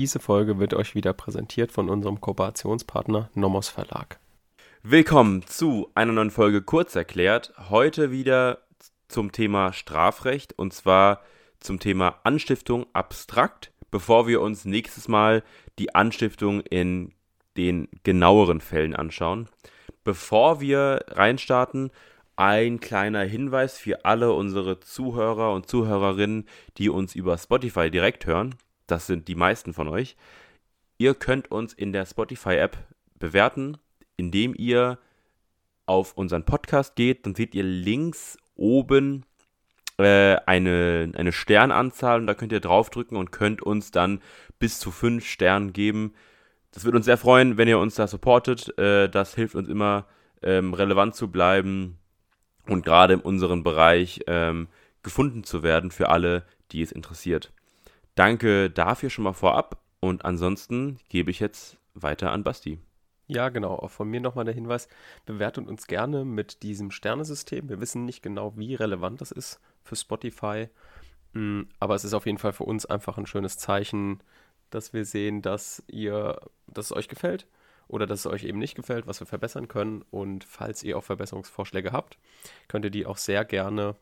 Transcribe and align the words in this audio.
diese 0.00 0.18
Folge 0.18 0.58
wird 0.58 0.72
euch 0.72 0.94
wieder 0.94 1.12
präsentiert 1.12 1.72
von 1.72 1.90
unserem 1.90 2.22
Kooperationspartner 2.22 3.28
Nomos 3.34 3.68
Verlag. 3.68 4.18
Willkommen 4.82 5.44
zu 5.46 5.90
einer 5.94 6.12
neuen 6.12 6.30
Folge 6.30 6.62
Kurz 6.62 6.96
erklärt. 6.96 7.52
Heute 7.68 8.10
wieder 8.10 8.62
zum 9.08 9.30
Thema 9.30 9.74
Strafrecht 9.74 10.58
und 10.58 10.72
zwar 10.72 11.20
zum 11.58 11.80
Thema 11.80 12.18
Anstiftung 12.24 12.86
abstrakt, 12.94 13.72
bevor 13.90 14.26
wir 14.26 14.40
uns 14.40 14.64
nächstes 14.64 15.06
Mal 15.06 15.42
die 15.78 15.94
Anstiftung 15.94 16.62
in 16.62 17.12
den 17.58 17.86
genaueren 18.02 18.62
Fällen 18.62 18.96
anschauen. 18.96 19.50
Bevor 20.02 20.62
wir 20.62 21.04
reinstarten, 21.08 21.90
ein 22.36 22.80
kleiner 22.80 23.24
Hinweis 23.24 23.76
für 23.76 24.06
alle 24.06 24.32
unsere 24.32 24.80
Zuhörer 24.80 25.52
und 25.52 25.68
Zuhörerinnen, 25.68 26.48
die 26.78 26.88
uns 26.88 27.14
über 27.14 27.36
Spotify 27.36 27.90
direkt 27.90 28.24
hören. 28.24 28.54
Das 28.90 29.06
sind 29.06 29.28
die 29.28 29.34
meisten 29.34 29.72
von 29.72 29.88
euch. 29.88 30.16
Ihr 30.98 31.14
könnt 31.14 31.50
uns 31.50 31.72
in 31.72 31.92
der 31.92 32.06
Spotify-App 32.06 32.76
bewerten, 33.18 33.78
indem 34.16 34.54
ihr 34.56 34.98
auf 35.86 36.16
unseren 36.16 36.44
Podcast 36.44 36.96
geht. 36.96 37.24
Dann 37.24 37.34
seht 37.34 37.54
ihr 37.54 37.62
links 37.62 38.36
oben 38.54 39.24
äh, 39.98 40.36
eine, 40.46 41.12
eine 41.14 41.32
Sternanzahl 41.32 42.20
und 42.20 42.26
da 42.26 42.34
könnt 42.34 42.52
ihr 42.52 42.60
draufdrücken 42.60 43.16
und 43.16 43.32
könnt 43.32 43.62
uns 43.62 43.90
dann 43.90 44.20
bis 44.58 44.78
zu 44.78 44.90
fünf 44.90 45.26
Sternen 45.26 45.72
geben. 45.72 46.14
Das 46.72 46.84
würde 46.84 46.96
uns 46.96 47.06
sehr 47.06 47.18
freuen, 47.18 47.56
wenn 47.56 47.68
ihr 47.68 47.78
uns 47.78 47.94
da 47.94 48.06
supportet. 48.06 48.76
Äh, 48.78 49.08
das 49.08 49.34
hilft 49.34 49.54
uns 49.54 49.68
immer, 49.68 50.06
ähm, 50.42 50.74
relevant 50.74 51.14
zu 51.14 51.30
bleiben 51.30 51.98
und 52.66 52.84
gerade 52.84 53.14
in 53.14 53.20
unserem 53.20 53.62
Bereich 53.62 54.20
ähm, 54.26 54.68
gefunden 55.02 55.44
zu 55.44 55.62
werden 55.62 55.90
für 55.90 56.08
alle, 56.08 56.44
die 56.72 56.82
es 56.82 56.92
interessiert. 56.92 57.52
Danke 58.20 58.68
dafür 58.68 59.08
schon 59.08 59.24
mal 59.24 59.32
vorab 59.32 59.80
und 59.98 60.26
ansonsten 60.26 60.98
gebe 61.08 61.30
ich 61.30 61.40
jetzt 61.40 61.78
weiter 61.94 62.32
an 62.32 62.44
Basti. 62.44 62.78
Ja, 63.28 63.48
genau. 63.48 63.74
Auch 63.76 63.90
von 63.90 64.10
mir 64.10 64.20
nochmal 64.20 64.44
der 64.44 64.52
Hinweis, 64.52 64.88
bewertet 65.24 65.66
uns 65.66 65.86
gerne 65.86 66.26
mit 66.26 66.62
diesem 66.62 66.90
Sternesystem. 66.90 67.70
Wir 67.70 67.80
wissen 67.80 68.04
nicht 68.04 68.22
genau, 68.22 68.58
wie 68.58 68.74
relevant 68.74 69.22
das 69.22 69.30
ist 69.30 69.58
für 69.82 69.96
Spotify, 69.96 70.68
mm, 71.32 71.62
aber 71.78 71.94
es 71.94 72.04
ist 72.04 72.12
auf 72.12 72.26
jeden 72.26 72.36
Fall 72.36 72.52
für 72.52 72.64
uns 72.64 72.84
einfach 72.84 73.16
ein 73.16 73.24
schönes 73.24 73.56
Zeichen, 73.56 74.22
dass 74.68 74.92
wir 74.92 75.06
sehen, 75.06 75.40
dass 75.40 75.82
ihr, 75.86 76.42
dass 76.66 76.90
es 76.90 76.92
euch 76.92 77.08
gefällt 77.08 77.46
oder 77.88 78.06
dass 78.06 78.20
es 78.20 78.26
euch 78.26 78.44
eben 78.44 78.58
nicht 78.58 78.74
gefällt, 78.74 79.06
was 79.06 79.20
wir 79.20 79.26
verbessern 79.26 79.66
können. 79.66 80.04
Und 80.10 80.44
falls 80.44 80.82
ihr 80.82 80.98
auch 80.98 81.04
Verbesserungsvorschläge 81.04 81.92
habt, 81.92 82.18
könnt 82.68 82.84
ihr 82.84 82.90
die 82.90 83.06
auch 83.06 83.16
sehr 83.16 83.46
gerne 83.46 83.96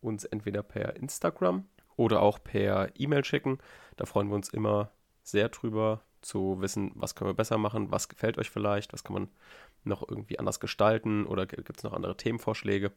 uns 0.00 0.24
entweder 0.24 0.62
per 0.62 0.94
Instagram 0.94 1.64
oder 1.96 2.22
auch 2.22 2.38
per 2.42 2.90
E-Mail 2.94 3.24
schicken. 3.24 3.58
Da 3.96 4.06
freuen 4.06 4.28
wir 4.28 4.34
uns 4.34 4.48
immer 4.48 4.90
sehr 5.22 5.48
drüber 5.48 6.02
zu 6.22 6.60
wissen, 6.60 6.92
was 6.94 7.14
können 7.14 7.30
wir 7.30 7.34
besser 7.34 7.58
machen, 7.58 7.90
was 7.90 8.08
gefällt 8.08 8.38
euch 8.38 8.50
vielleicht, 8.50 8.92
was 8.92 9.04
kann 9.04 9.14
man 9.14 9.28
noch 9.84 10.06
irgendwie 10.08 10.38
anders 10.38 10.60
gestalten 10.60 11.24
oder 11.26 11.46
gibt 11.46 11.78
es 11.78 11.84
noch 11.84 11.92
andere 11.92 12.16
Themenvorschläge. 12.16 12.92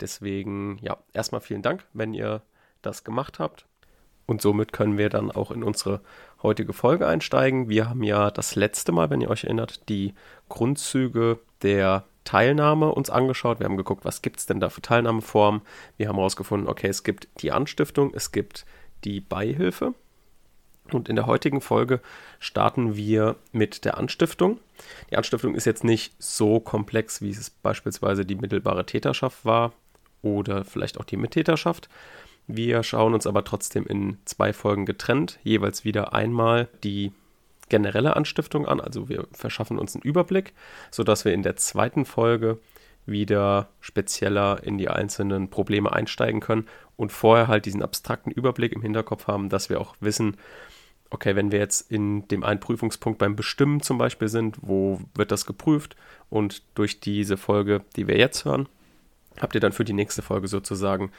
Deswegen, 0.00 0.78
ja, 0.80 0.98
erstmal 1.12 1.40
vielen 1.40 1.62
Dank, 1.62 1.86
wenn 1.92 2.14
ihr 2.14 2.42
das 2.82 3.04
gemacht 3.04 3.38
habt. 3.38 3.66
Und 4.26 4.40
somit 4.40 4.72
können 4.72 4.96
wir 4.96 5.10
dann 5.10 5.30
auch 5.30 5.50
in 5.50 5.62
unsere 5.62 6.00
heutige 6.42 6.72
Folge 6.72 7.06
einsteigen. 7.06 7.68
Wir 7.68 7.90
haben 7.90 8.02
ja 8.02 8.30
das 8.30 8.56
letzte 8.56 8.90
Mal, 8.90 9.10
wenn 9.10 9.20
ihr 9.20 9.30
euch 9.30 9.44
erinnert, 9.44 9.88
die 9.88 10.14
Grundzüge 10.48 11.40
der 11.62 12.04
Teilnahme 12.24 12.92
uns 12.92 13.10
angeschaut. 13.10 13.60
Wir 13.60 13.66
haben 13.66 13.76
geguckt, 13.76 14.04
was 14.04 14.22
gibt 14.22 14.40
es 14.40 14.46
denn 14.46 14.60
da 14.60 14.68
für 14.68 14.82
Teilnahmeformen. 14.82 15.62
Wir 15.96 16.08
haben 16.08 16.16
herausgefunden, 16.16 16.68
okay, 16.68 16.88
es 16.88 17.04
gibt 17.04 17.28
die 17.42 17.52
Anstiftung, 17.52 18.12
es 18.14 18.32
gibt 18.32 18.66
die 19.04 19.20
Beihilfe. 19.20 19.94
Und 20.92 21.08
in 21.08 21.16
der 21.16 21.26
heutigen 21.26 21.60
Folge 21.60 22.00
starten 22.40 22.94
wir 22.94 23.36
mit 23.52 23.84
der 23.84 23.96
Anstiftung. 23.96 24.58
Die 25.10 25.16
Anstiftung 25.16 25.54
ist 25.54 25.64
jetzt 25.64 25.84
nicht 25.84 26.14
so 26.18 26.60
komplex, 26.60 27.22
wie 27.22 27.30
es 27.30 27.48
beispielsweise 27.48 28.26
die 28.26 28.34
mittelbare 28.34 28.84
Täterschaft 28.84 29.44
war 29.44 29.72
oder 30.20 30.64
vielleicht 30.64 30.98
auch 30.98 31.04
die 31.04 31.16
Mittäterschaft, 31.16 31.88
wir 32.46 32.82
schauen 32.82 33.14
uns 33.14 33.26
aber 33.26 33.44
trotzdem 33.44 33.86
in 33.86 34.18
zwei 34.26 34.52
Folgen 34.52 34.84
getrennt, 34.84 35.38
jeweils 35.42 35.84
wieder 35.84 36.12
einmal 36.12 36.68
die 36.82 37.12
generelle 37.68 38.16
Anstiftung 38.16 38.66
an, 38.66 38.80
also 38.80 39.08
wir 39.08 39.26
verschaffen 39.32 39.78
uns 39.78 39.94
einen 39.94 40.02
Überblick, 40.02 40.52
sodass 40.90 41.24
wir 41.24 41.32
in 41.32 41.42
der 41.42 41.56
zweiten 41.56 42.04
Folge 42.04 42.58
wieder 43.06 43.68
spezieller 43.80 44.62
in 44.62 44.78
die 44.78 44.88
einzelnen 44.88 45.50
Probleme 45.50 45.92
einsteigen 45.92 46.40
können 46.40 46.66
und 46.96 47.12
vorher 47.12 47.48
halt 47.48 47.66
diesen 47.66 47.82
abstrakten 47.82 48.30
Überblick 48.30 48.72
im 48.72 48.82
Hinterkopf 48.82 49.26
haben, 49.26 49.48
dass 49.48 49.68
wir 49.68 49.80
auch 49.80 49.94
wissen, 50.00 50.36
okay, 51.10 51.36
wenn 51.36 51.52
wir 51.52 51.58
jetzt 51.58 51.90
in 51.90 52.26
dem 52.28 52.44
einen 52.44 52.60
Prüfungspunkt 52.60 53.18
beim 53.18 53.36
Bestimmen 53.36 53.80
zum 53.80 53.98
Beispiel 53.98 54.28
sind, 54.28 54.56
wo 54.62 55.00
wird 55.14 55.30
das 55.30 55.46
geprüft 55.46 55.96
und 56.30 56.62
durch 56.74 57.00
diese 57.00 57.36
Folge, 57.36 57.82
die 57.96 58.08
wir 58.08 58.16
jetzt 58.16 58.44
hören, 58.44 58.68
habt 59.38 59.54
ihr 59.54 59.60
dann 59.60 59.72
für 59.72 59.84
die 59.84 59.92
nächste 59.92 60.22
Folge 60.22 60.48
sozusagen 60.48 61.10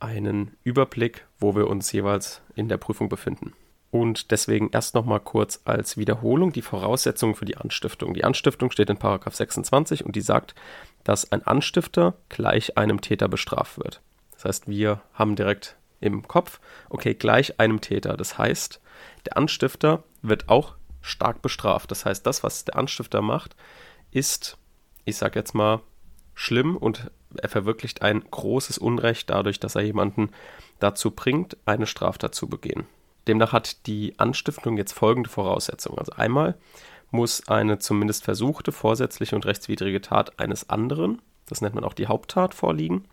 einen 0.00 0.52
Überblick, 0.64 1.26
wo 1.38 1.54
wir 1.54 1.68
uns 1.68 1.92
jeweils 1.92 2.42
in 2.56 2.68
der 2.68 2.78
Prüfung 2.78 3.08
befinden. 3.08 3.52
Und 3.94 4.32
deswegen 4.32 4.70
erst 4.72 4.96
nochmal 4.96 5.20
kurz 5.20 5.60
als 5.66 5.96
Wiederholung 5.96 6.52
die 6.52 6.62
Voraussetzungen 6.62 7.36
für 7.36 7.44
die 7.44 7.56
Anstiftung. 7.56 8.12
Die 8.12 8.24
Anstiftung 8.24 8.72
steht 8.72 8.90
in 8.90 8.98
26 8.98 10.04
und 10.04 10.16
die 10.16 10.20
sagt, 10.20 10.56
dass 11.04 11.30
ein 11.30 11.46
Anstifter 11.46 12.14
gleich 12.28 12.76
einem 12.76 13.00
Täter 13.00 13.28
bestraft 13.28 13.78
wird. 13.78 14.00
Das 14.32 14.46
heißt, 14.46 14.66
wir 14.66 15.00
haben 15.12 15.36
direkt 15.36 15.76
im 16.00 16.26
Kopf, 16.26 16.58
okay, 16.90 17.14
gleich 17.14 17.60
einem 17.60 17.80
Täter. 17.80 18.16
Das 18.16 18.36
heißt, 18.36 18.80
der 19.26 19.36
Anstifter 19.36 20.02
wird 20.22 20.48
auch 20.48 20.74
stark 21.00 21.40
bestraft. 21.40 21.92
Das 21.92 22.04
heißt, 22.04 22.26
das, 22.26 22.42
was 22.42 22.64
der 22.64 22.74
Anstifter 22.74 23.22
macht, 23.22 23.54
ist, 24.10 24.58
ich 25.04 25.18
sag 25.18 25.36
jetzt 25.36 25.54
mal, 25.54 25.82
schlimm 26.34 26.76
und 26.76 27.12
er 27.40 27.48
verwirklicht 27.48 28.02
ein 28.02 28.24
großes 28.28 28.76
Unrecht 28.76 29.30
dadurch, 29.30 29.60
dass 29.60 29.76
er 29.76 29.82
jemanden 29.82 30.30
dazu 30.80 31.12
bringt, 31.12 31.56
eine 31.64 31.86
Straftat 31.86 32.34
zu 32.34 32.48
begehen. 32.48 32.88
Demnach 33.26 33.52
hat 33.52 33.86
die 33.86 34.18
Anstiftung 34.18 34.76
jetzt 34.76 34.92
folgende 34.92 35.30
Voraussetzungen. 35.30 35.98
Also 35.98 36.12
einmal 36.12 36.56
muss 37.10 37.48
eine 37.48 37.78
zumindest 37.78 38.24
versuchte 38.24 38.72
vorsätzliche 38.72 39.36
und 39.36 39.46
rechtswidrige 39.46 40.00
Tat 40.00 40.38
eines 40.38 40.68
anderen, 40.68 41.22
das 41.46 41.60
nennt 41.60 41.74
man 41.74 41.84
auch 41.84 41.94
die 41.94 42.06
Haupttat, 42.06 42.54
vorliegen. 42.54 43.04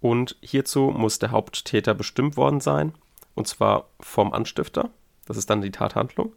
Und 0.00 0.36
hierzu 0.40 0.90
muss 0.90 1.18
der 1.18 1.30
Haupttäter 1.30 1.94
bestimmt 1.94 2.36
worden 2.36 2.60
sein, 2.60 2.94
und 3.34 3.48
zwar 3.48 3.88
vom 4.00 4.32
Anstifter. 4.32 4.90
Das 5.26 5.36
ist 5.36 5.48
dann 5.48 5.62
die 5.62 5.70
Tathandlung. 5.70 6.34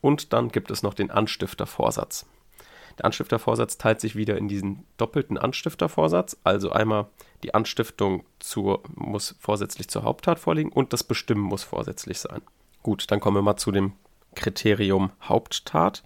Und 0.00 0.32
dann 0.32 0.48
gibt 0.48 0.70
es 0.70 0.82
noch 0.82 0.94
den 0.94 1.10
Anstiftervorsatz. 1.10 2.26
Der 2.98 3.06
Anstiftervorsatz 3.06 3.78
teilt 3.78 4.00
sich 4.00 4.16
wieder 4.16 4.38
in 4.38 4.48
diesen 4.48 4.84
doppelten 4.96 5.38
Anstiftervorsatz. 5.38 6.36
Also 6.44 6.70
einmal 6.70 7.06
die 7.42 7.54
Anstiftung 7.54 8.24
zur, 8.38 8.82
muss 8.94 9.34
vorsätzlich 9.40 9.88
zur 9.88 10.04
Haupttat 10.04 10.38
vorliegen 10.38 10.72
und 10.72 10.92
das 10.92 11.04
Bestimmen 11.04 11.42
muss 11.42 11.62
vorsätzlich 11.62 12.18
sein. 12.20 12.42
Gut, 12.82 13.10
dann 13.10 13.20
kommen 13.20 13.36
wir 13.36 13.42
mal 13.42 13.56
zu 13.56 13.72
dem 13.72 13.92
Kriterium 14.34 15.10
Haupttat. 15.22 16.02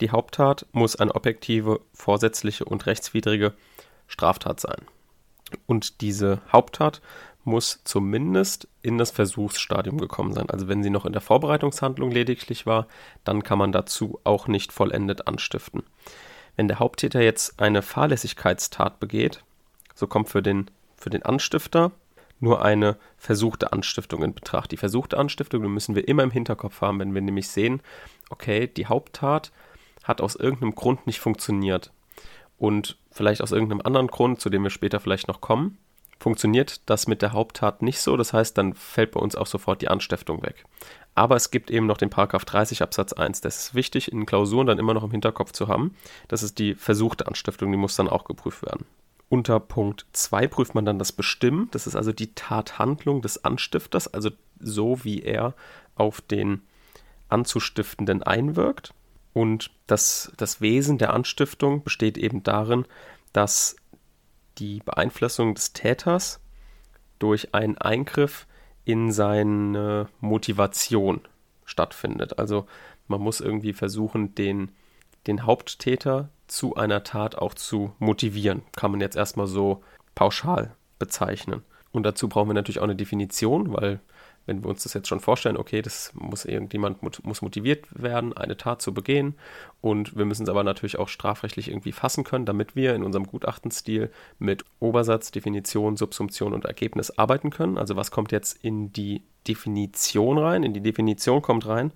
Die 0.00 0.10
Haupttat 0.10 0.66
muss 0.72 0.96
eine 0.96 1.14
objektive, 1.14 1.80
vorsätzliche 1.92 2.64
und 2.64 2.86
rechtswidrige 2.86 3.54
Straftat 4.06 4.60
sein. 4.60 4.86
Und 5.66 6.00
diese 6.00 6.40
Haupttat 6.52 7.00
muss 7.44 7.80
zumindest 7.84 8.68
in 8.82 8.98
das 8.98 9.10
Versuchsstadium 9.10 9.98
gekommen 9.98 10.32
sein. 10.32 10.50
Also 10.50 10.68
wenn 10.68 10.82
sie 10.82 10.90
noch 10.90 11.06
in 11.06 11.12
der 11.12 11.22
Vorbereitungshandlung 11.22 12.10
lediglich 12.10 12.66
war, 12.66 12.86
dann 13.24 13.42
kann 13.42 13.58
man 13.58 13.72
dazu 13.72 14.20
auch 14.24 14.46
nicht 14.46 14.72
vollendet 14.72 15.26
anstiften. 15.26 15.82
Wenn 16.56 16.68
der 16.68 16.78
Haupttäter 16.78 17.20
jetzt 17.20 17.60
eine 17.60 17.82
Fahrlässigkeitstat 17.82 19.00
begeht, 19.00 19.42
so 19.94 20.06
kommt 20.06 20.28
für 20.28 20.42
den, 20.42 20.70
für 20.96 21.10
den 21.10 21.22
Anstifter 21.22 21.92
nur 22.40 22.62
eine 22.64 22.96
versuchte 23.18 23.72
Anstiftung 23.72 24.22
in 24.22 24.34
Betracht. 24.34 24.72
Die 24.72 24.76
versuchte 24.76 25.18
Anstiftung 25.18 25.62
müssen 25.72 25.94
wir 25.94 26.08
immer 26.08 26.22
im 26.22 26.30
Hinterkopf 26.30 26.80
haben, 26.80 26.98
wenn 26.98 27.14
wir 27.14 27.20
nämlich 27.20 27.48
sehen, 27.48 27.82
okay, 28.30 28.66
die 28.66 28.86
Haupttat 28.86 29.52
hat 30.04 30.20
aus 30.20 30.36
irgendeinem 30.36 30.74
Grund 30.74 31.06
nicht 31.06 31.20
funktioniert 31.20 31.92
und 32.58 32.96
vielleicht 33.10 33.42
aus 33.42 33.52
irgendeinem 33.52 33.82
anderen 33.82 34.06
Grund, 34.06 34.40
zu 34.40 34.48
dem 34.48 34.62
wir 34.62 34.70
später 34.70 35.00
vielleicht 35.00 35.28
noch 35.28 35.40
kommen, 35.40 35.78
funktioniert 36.20 36.88
das 36.88 37.08
mit 37.08 37.22
der 37.22 37.32
Haupttat 37.32 37.82
nicht 37.82 38.00
so. 38.00 38.16
Das 38.16 38.32
heißt, 38.32 38.56
dann 38.56 38.74
fällt 38.74 39.12
bei 39.12 39.20
uns 39.20 39.34
auch 39.34 39.46
sofort 39.46 39.80
die 39.80 39.88
Anstiftung 39.88 40.42
weg. 40.42 40.64
Aber 41.14 41.34
es 41.34 41.50
gibt 41.50 41.70
eben 41.70 41.86
noch 41.86 41.96
den 41.96 42.10
Paragraph 42.10 42.44
30 42.44 42.82
Absatz 42.82 43.14
1. 43.14 43.40
Das 43.40 43.58
ist 43.58 43.74
wichtig 43.74 44.12
in 44.12 44.26
Klausuren 44.26 44.66
dann 44.66 44.78
immer 44.78 44.94
noch 44.94 45.02
im 45.02 45.10
Hinterkopf 45.10 45.52
zu 45.52 45.66
haben. 45.66 45.96
Das 46.28 46.42
ist 46.42 46.58
die 46.58 46.74
versuchte 46.74 47.26
Anstiftung, 47.26 47.72
die 47.72 47.78
muss 47.78 47.96
dann 47.96 48.08
auch 48.08 48.24
geprüft 48.24 48.62
werden. 48.62 48.86
Unter 49.30 49.60
Punkt 49.60 50.06
2 50.12 50.46
prüft 50.46 50.74
man 50.74 50.84
dann 50.84 50.98
das 50.98 51.12
Bestimmen. 51.12 51.68
Das 51.72 51.86
ist 51.86 51.96
also 51.96 52.12
die 52.12 52.34
Tathandlung 52.34 53.22
des 53.22 53.44
Anstifters, 53.44 54.12
also 54.12 54.30
so 54.58 55.02
wie 55.04 55.22
er 55.22 55.54
auf 55.94 56.20
den 56.20 56.62
Anzustiftenden 57.28 58.22
einwirkt. 58.22 58.92
Und 59.32 59.70
das, 59.86 60.32
das 60.36 60.60
Wesen 60.60 60.98
der 60.98 61.14
Anstiftung 61.14 61.82
besteht 61.82 62.18
eben 62.18 62.42
darin, 62.42 62.84
dass 63.32 63.76
die 64.60 64.80
Beeinflussung 64.84 65.54
des 65.54 65.72
Täters 65.72 66.40
durch 67.18 67.54
einen 67.54 67.78
Eingriff 67.78 68.46
in 68.84 69.10
seine 69.12 70.08
Motivation 70.20 71.22
stattfindet. 71.64 72.38
Also 72.38 72.66
man 73.08 73.20
muss 73.20 73.40
irgendwie 73.40 73.72
versuchen, 73.72 74.34
den, 74.34 74.70
den 75.26 75.44
Haupttäter 75.44 76.28
zu 76.46 76.74
einer 76.76 77.02
Tat 77.04 77.36
auch 77.36 77.54
zu 77.54 77.92
motivieren. 77.98 78.62
Kann 78.76 78.90
man 78.90 79.00
jetzt 79.00 79.16
erstmal 79.16 79.46
so 79.46 79.82
pauschal 80.14 80.74
bezeichnen. 80.98 81.62
Und 81.92 82.04
dazu 82.04 82.28
brauchen 82.28 82.48
wir 82.48 82.54
natürlich 82.54 82.78
auch 82.80 82.84
eine 82.84 82.96
Definition, 82.96 83.72
weil 83.72 84.00
wenn 84.46 84.62
wir 84.62 84.68
uns 84.68 84.82
das 84.82 84.94
jetzt 84.94 85.08
schon 85.08 85.20
vorstellen, 85.20 85.56
okay, 85.56 85.82
das 85.82 86.12
muss 86.14 86.44
irgendjemand 86.44 87.02
muss 87.02 87.42
motiviert 87.42 87.86
werden, 87.90 88.36
eine 88.36 88.56
Tat 88.56 88.82
zu 88.82 88.92
begehen 88.92 89.34
und 89.80 90.16
wir 90.16 90.24
müssen 90.24 90.44
es 90.44 90.48
aber 90.48 90.64
natürlich 90.64 90.98
auch 90.98 91.08
strafrechtlich 91.08 91.68
irgendwie 91.68 91.92
fassen 91.92 92.24
können, 92.24 92.46
damit 92.46 92.74
wir 92.74 92.94
in 92.94 93.04
unserem 93.04 93.26
Gutachtenstil 93.26 94.10
mit 94.38 94.64
Obersatz, 94.80 95.30
Definition, 95.30 95.96
Subsumption 95.96 96.52
und 96.52 96.64
Ergebnis 96.64 97.16
arbeiten 97.18 97.50
können. 97.50 97.78
Also 97.78 97.96
was 97.96 98.10
kommt 98.10 98.32
jetzt 98.32 98.64
in 98.64 98.92
die 98.92 99.22
Definition 99.46 100.38
rein? 100.38 100.62
In 100.62 100.74
die 100.74 100.82
Definition 100.82 101.42
kommt 101.42 101.66
rein, 101.66 101.92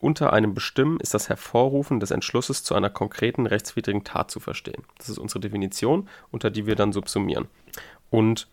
unter 0.00 0.32
einem 0.32 0.54
Bestimmen 0.54 1.00
ist 1.00 1.14
das 1.14 1.28
Hervorrufen 1.28 2.00
des 2.00 2.10
Entschlusses 2.10 2.62
zu 2.62 2.74
einer 2.74 2.90
konkreten 2.90 3.46
rechtswidrigen 3.46 4.04
Tat 4.04 4.30
zu 4.30 4.40
verstehen. 4.40 4.84
Das 4.98 5.08
ist 5.08 5.18
unsere 5.18 5.40
Definition, 5.40 6.08
unter 6.30 6.50
die 6.50 6.66
wir 6.66 6.76
dann 6.76 6.92
subsumieren. 6.92 7.48
Und 8.10 8.46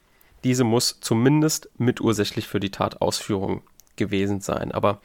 diese 0.43 0.63
muss 0.63 0.99
zumindest 0.99 1.69
mitursächlich 1.77 2.47
für 2.47 2.59
die 2.59 2.71
Tatausführung 2.71 3.61
gewesen 3.95 4.41
sein. 4.41 4.71
Aber 4.71 4.99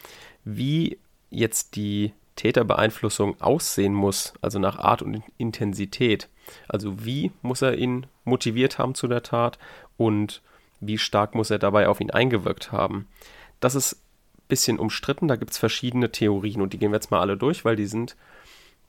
wie 0.44 0.99
jetzt 1.31 1.76
die 1.76 2.12
Täterbeeinflussung 2.37 3.40
aussehen 3.40 3.94
muss, 3.94 4.32
also 4.40 4.58
nach 4.58 4.79
Art 4.79 5.02
und 5.02 5.23
Intensität, 5.37 6.29
also 6.69 7.05
wie 7.05 7.32
muss 7.43 7.62
er 7.62 7.76
ihn 7.76 8.06
motiviert 8.25 8.79
haben 8.79 8.94
zu 8.94 9.08
der 9.08 9.23
Tat 9.23 9.58
und 9.96 10.43
wie 10.81 10.99
stark 10.99 11.35
muss 11.35 11.50
er 11.50 11.58
dabei 11.58 11.88
auf 11.88 12.00
ihn 12.00 12.11
eingewirkt 12.11 12.73
haben, 12.73 13.06
das 13.61 13.75
ist 13.75 13.94
ein 13.94 14.49
bisschen 14.49 14.79
umstritten. 14.79 15.29
Da 15.29 15.37
gibt 15.37 15.50
es 15.50 15.58
verschiedene 15.58 16.12
Theorien 16.12 16.62
und 16.62 16.73
die 16.73 16.79
gehen 16.79 16.93
wir 16.93 16.96
jetzt 16.96 17.11
mal 17.11 17.20
alle 17.20 17.37
durch, 17.37 17.64
weil 17.64 17.76
die 17.76 17.87
sind 17.87 18.17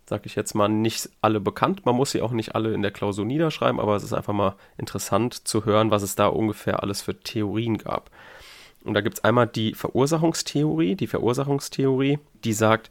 sag 0.10 0.26
ich 0.26 0.36
jetzt 0.36 0.56
mal, 0.56 0.68
nicht 0.68 1.10
alle 1.22 1.40
bekannt. 1.40 1.86
Man 1.86 1.96
muss 1.96 2.12
sie 2.12 2.22
auch 2.22 2.32
nicht 2.32 2.56
alle 2.56 2.74
in 2.74 2.82
der 2.82 2.92
Klausur 2.92 3.26
niederschreiben, 3.26 3.80
aber 3.80 3.96
es 3.96 4.04
ist 4.04 4.14
einfach 4.14 4.34
mal 4.34 4.56
interessant 4.78 5.48
zu 5.48 5.66
hören, 5.66 5.92
was 5.92 6.02
es 6.02 6.16
da 6.16 6.28
ungefähr 6.28 6.82
alles 6.82 7.04
für 7.04 7.18
Theorien 7.18 7.78
gab. 7.78 8.10
Und 8.84 8.96
da 8.96 9.02
gibt 9.02 9.20
es 9.20 9.24
einmal 9.24 9.46
die 9.46 9.76
Verursachungstheorie. 9.76 10.96
Die 10.96 11.06
Verursachungstheorie, 11.06 12.18
die 12.44 12.54
sagt, 12.54 12.90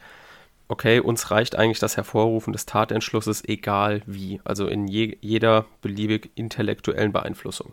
okay, 0.69 1.01
uns 1.01 1.33
reicht 1.33 1.57
eigentlich 1.57 1.81
das 1.81 1.97
Hervorrufen 1.97 2.53
des 2.53 2.67
Tatentschlusses, 2.67 3.45
egal 3.49 4.03
wie, 4.07 4.41
also 4.45 4.69
in 4.69 4.87
je, 4.87 5.19
jeder 5.21 5.67
beliebig 5.83 6.31
intellektuellen 6.37 7.13
Beeinflussung. 7.13 7.73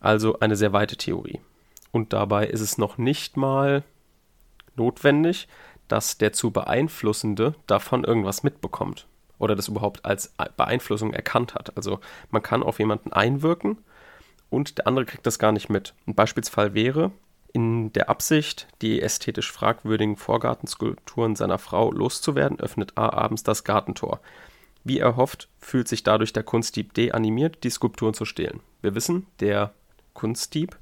Also 0.00 0.38
eine 0.40 0.56
sehr 0.56 0.72
weite 0.72 0.96
Theorie. 0.96 1.40
Und 1.92 2.14
dabei 2.14 2.46
ist 2.46 2.62
es 2.62 2.78
noch 2.78 2.96
nicht 2.96 3.36
mal 3.36 3.82
notwendig, 4.74 5.48
dass 5.90 6.18
der 6.18 6.32
zu 6.32 6.52
Beeinflussende 6.52 7.54
davon 7.66 8.04
irgendwas 8.04 8.42
mitbekommt 8.42 9.06
oder 9.38 9.56
das 9.56 9.68
überhaupt 9.68 10.04
als 10.04 10.32
Beeinflussung 10.56 11.12
erkannt 11.12 11.54
hat. 11.54 11.76
Also 11.76 12.00
man 12.30 12.42
kann 12.42 12.62
auf 12.62 12.78
jemanden 12.78 13.12
einwirken 13.12 13.78
und 14.50 14.78
der 14.78 14.86
andere 14.86 15.04
kriegt 15.04 15.26
das 15.26 15.38
gar 15.38 15.52
nicht 15.52 15.68
mit. 15.68 15.94
Ein 16.06 16.14
Beispielsfall 16.14 16.74
wäre, 16.74 17.10
in 17.52 17.92
der 17.92 18.08
Absicht, 18.08 18.68
die 18.80 19.02
ästhetisch 19.02 19.50
fragwürdigen 19.50 20.16
Vorgartenskulpturen 20.16 21.34
seiner 21.34 21.58
Frau 21.58 21.90
loszuwerden, 21.90 22.60
öffnet 22.60 22.96
A 22.96 23.08
abends 23.08 23.42
das 23.42 23.64
Gartentor. 23.64 24.20
Wie 24.84 25.00
erhofft, 25.00 25.48
fühlt 25.58 25.88
sich 25.88 26.04
dadurch 26.04 26.32
der 26.32 26.44
Kunstdieb 26.44 26.94
D 26.94 27.10
animiert, 27.10 27.64
die 27.64 27.70
Skulpturen 27.70 28.14
zu 28.14 28.24
stehlen. 28.24 28.60
Wir 28.82 28.94
wissen, 28.94 29.26
der 29.40 29.72
Kunstdieb 30.14 30.78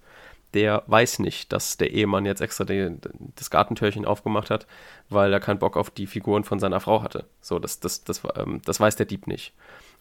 der 0.54 0.82
weiß 0.86 1.18
nicht, 1.18 1.52
dass 1.52 1.76
der 1.76 1.92
Ehemann 1.92 2.24
jetzt 2.24 2.40
extra 2.40 2.64
die, 2.64 2.96
das 3.36 3.50
Gartentürchen 3.50 4.04
aufgemacht 4.04 4.50
hat, 4.50 4.66
weil 5.08 5.32
er 5.32 5.40
keinen 5.40 5.58
Bock 5.58 5.76
auf 5.76 5.90
die 5.90 6.06
Figuren 6.06 6.44
von 6.44 6.58
seiner 6.58 6.80
Frau 6.80 7.02
hatte. 7.02 7.26
So, 7.40 7.58
das, 7.58 7.80
das, 7.80 8.04
das, 8.04 8.22
ähm, 8.34 8.60
das 8.64 8.80
weiß 8.80 8.96
der 8.96 9.06
Dieb 9.06 9.26
nicht. 9.26 9.52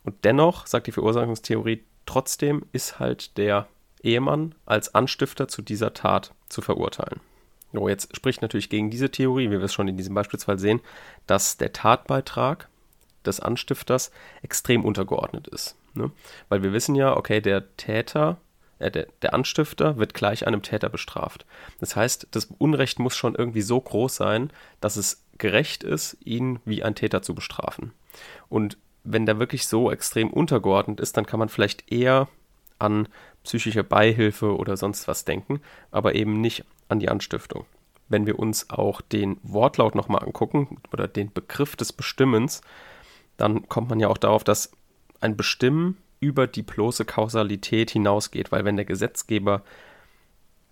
Und 0.03 0.23
dennoch, 0.23 0.67
sagt 0.67 0.87
die 0.87 0.91
Verursachungstheorie, 0.91 1.83
trotzdem 2.05 2.65
ist 2.71 2.99
halt 2.99 3.37
der 3.37 3.67
Ehemann 4.01 4.55
als 4.65 4.95
Anstifter 4.95 5.47
zu 5.47 5.61
dieser 5.61 5.93
Tat 5.93 6.33
zu 6.47 6.61
verurteilen. 6.61 7.19
So, 7.73 7.89
jetzt 7.89 8.15
spricht 8.15 8.41
natürlich 8.41 8.69
gegen 8.69 8.89
diese 8.89 9.11
Theorie, 9.11 9.49
wie 9.49 9.59
wir 9.59 9.63
es 9.63 9.73
schon 9.73 9.89
in 9.89 9.97
diesem 9.97 10.15
Beispielsfall 10.15 10.57
sehen, 10.57 10.79
dass 11.25 11.57
der 11.57 11.73
Tatbeitrag 11.73 12.69
des 13.25 13.39
Anstifters 13.41 14.11
extrem 14.41 14.85
untergeordnet 14.85 15.47
ist. 15.47 15.75
Ne? 15.93 16.11
Weil 16.47 16.63
wir 16.63 16.71
wissen 16.71 16.95
ja, 16.95 17.17
okay, 17.17 17.41
der 17.41 17.75
Täter 17.75 18.37
äh, 18.79 18.91
der, 18.91 19.07
der 19.21 19.33
Anstifter 19.33 19.97
wird 19.97 20.13
gleich 20.13 20.47
einem 20.47 20.61
Täter 20.61 20.89
bestraft. 20.89 21.45
Das 21.79 21.95
heißt, 21.95 22.27
das 22.31 22.49
Unrecht 22.57 22.99
muss 22.99 23.15
schon 23.15 23.35
irgendwie 23.35 23.61
so 23.61 23.79
groß 23.79 24.15
sein, 24.15 24.51
dass 24.81 24.95
es 24.95 25.23
gerecht 25.37 25.83
ist, 25.83 26.17
ihn 26.23 26.59
wie 26.65 26.83
ein 26.83 26.95
Täter 26.95 27.21
zu 27.21 27.35
bestrafen. 27.35 27.93
Und 28.49 28.77
wenn 29.03 29.25
der 29.25 29.39
wirklich 29.39 29.67
so 29.67 29.91
extrem 29.91 30.29
untergeordnet 30.29 30.99
ist, 30.99 31.15
dann 31.17 31.25
kann 31.25 31.39
man 31.39 31.49
vielleicht 31.49 31.91
eher 31.91 32.27
an 32.79 33.07
psychische 33.43 33.83
Beihilfe 33.83 34.55
oder 34.55 34.77
sonst 34.77 35.07
was 35.07 35.25
denken, 35.25 35.61
aber 35.91 36.15
eben 36.15 36.41
nicht 36.41 36.65
an 36.89 36.99
die 36.99 37.09
Anstiftung. 37.09 37.65
Wenn 38.09 38.25
wir 38.25 38.39
uns 38.39 38.69
auch 38.69 39.01
den 39.01 39.37
Wortlaut 39.43 39.95
nochmal 39.95 40.23
angucken 40.23 40.81
oder 40.91 41.07
den 41.07 41.31
Begriff 41.31 41.75
des 41.75 41.93
Bestimmens, 41.93 42.61
dann 43.37 43.67
kommt 43.69 43.89
man 43.89 43.99
ja 43.99 44.07
auch 44.07 44.17
darauf, 44.17 44.43
dass 44.43 44.71
ein 45.19 45.37
Bestimmen 45.37 45.97
über 46.19 46.47
die 46.47 46.63
bloße 46.63 47.05
Kausalität 47.05 47.91
hinausgeht, 47.91 48.51
weil 48.51 48.65
wenn 48.65 48.75
der 48.75 48.85
Gesetzgeber 48.85 49.63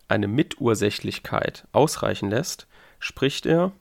eine 0.08 0.28
Mitursächlichkeit 0.28 1.68
ausreichen 1.72 2.30
lässt, 2.30 2.68
spricht 3.00 3.46
er, 3.46 3.72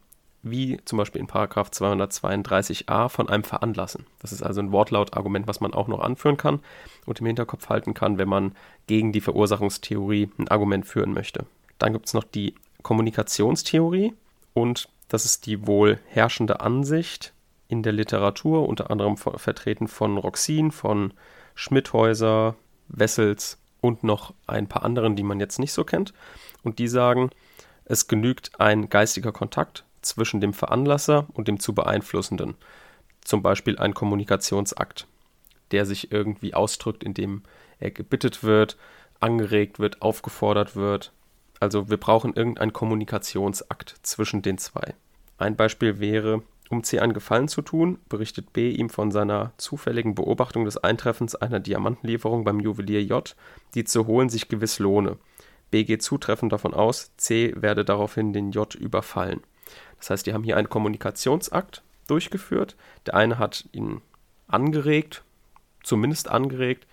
wie 0.43 0.79
zum 0.85 0.99
Beispiel 0.99 1.21
in 1.21 1.27
232a, 1.27 3.09
von 3.09 3.29
einem 3.29 3.45
Veranlassen. 3.45 4.07
Das 4.21 4.33
ist 4.33 4.43
also 4.43 4.61
ein 4.61 4.73
Wortlautargument, 4.73 5.47
was 5.47 5.61
man 5.61 5.73
auch 5.73 5.89
noch 5.89 6.01
anführen 6.01 6.37
kann 6.37 6.61
und 7.07 7.21
im 7.21 7.27
Hinterkopf 7.27 7.69
halten 7.71 7.95
kann, 7.95 8.19
wenn 8.19 8.29
man 8.29 8.55
gegen 8.87 9.13
die 9.13 9.23
Verursachungstheorie 9.23 10.31
ein 10.39 10.49
Argument 10.49 10.87
führen 10.87 11.13
möchte. 11.13 11.47
Dann 11.79 11.95
gibt 11.95 12.07
es 12.07 12.15
noch 12.15 12.25
die 12.25 12.55
Kommunikationstheorie 12.83 14.13
und 14.53 14.89
das 15.09 15.25
ist 15.25 15.47
die 15.47 15.67
wohl 15.67 15.99
herrschende 16.09 16.61
Ansicht 16.61 17.33
in 17.69 17.83
der 17.83 17.93
Literatur, 17.93 18.69
unter 18.69 18.91
anderem 18.91 19.17
vertreten 19.17 19.89
von 19.89 20.19
Roxin, 20.19 20.71
von 20.71 21.15
Schmidhäuser, 21.55 22.57
Wessels 22.89 23.59
und 23.81 24.05
noch 24.05 24.35
ein 24.47 24.69
paar 24.69 24.85
anderen, 24.85 25.17
die 25.17 25.23
man 25.23 25.41
jetzt 25.41 25.59
nicht 25.59 25.73
so 25.73 25.85
kennt. 25.85 26.13
Und 26.63 26.79
die 26.79 26.89
sagen, 26.89 27.31
es 27.85 28.09
genügt 28.09 28.59
ein 28.59 28.89
geistiger 28.89 29.33
Kontakt 29.33 29.85
zwischen 30.01 30.41
dem 30.41 30.55
Veranlasser 30.55 31.27
und 31.33 31.49
dem 31.49 31.61
zu 31.61 31.75
Beeinflussenden. 31.75 32.55
Zum 33.23 33.43
Beispiel 33.43 33.79
ein 33.79 33.95
Kommunikationsakt, 33.95 35.07
der 35.71 35.87
sich 35.87 36.13
irgendwie 36.13 36.55
ausdrückt, 36.55 37.05
indem 37.05 37.43
er 37.79 37.91
gebittet 37.91 38.43
wird, 38.43 38.77
angeregt 39.21 39.79
wird, 39.79 40.03
aufgefordert 40.03 40.77
wird. 40.77 41.13
Also 41.61 41.89
wir 41.89 41.97
brauchen 41.97 42.35
irgendeinen 42.35 42.73
Kommunikationsakt 42.73 43.97
zwischen 44.03 44.43
den 44.43 44.59
zwei. 44.59 44.95
Ein 45.39 45.57
Beispiel 45.57 45.99
wäre, 45.99 46.43
um 46.75 46.85
C 46.85 46.99
einen 46.99 47.15
Gefallen 47.15 47.49
zu 47.49 47.63
tun, 47.63 47.99
berichtet 48.09 48.53
B 48.53 48.71
ihm 48.71 48.91
von 48.91 49.11
seiner 49.11 49.53
zufälligen 49.57 50.15
Beobachtung 50.15 50.65
des 50.65 50.77
Eintreffens 50.77 51.35
einer 51.35 51.61
Diamantenlieferung 51.61 52.45
beim 52.45 52.61
Juwelier 52.61 53.03
J, 53.03 53.35
die 53.75 53.85
zu 53.85 54.07
holen 54.07 54.29
sich 54.29 54.49
gewiss 54.49 54.79
lohne. 54.79 55.17
B 55.71 55.85
geht 55.85 56.03
zutreffend 56.03 56.53
davon 56.53 56.75
aus, 56.75 57.13
C 57.17 57.55
werde 57.57 57.85
daraufhin 57.85 58.33
den 58.33 58.53
J 58.53 58.75
überfallen. 58.75 59.41
Das 59.99 60.11
heißt, 60.11 60.27
die 60.27 60.35
haben 60.35 60.45
hier 60.45 60.57
einen 60.57 60.69
Kommunikationsakt 60.69 61.83
durchgeführt. 62.07 62.77
Der 63.07 63.15
eine 63.15 63.39
hat 63.39 63.69
ihn 63.73 64.03
angeregt, 64.47 65.25
zumindest 65.83 66.29
angeregt, 66.29 66.87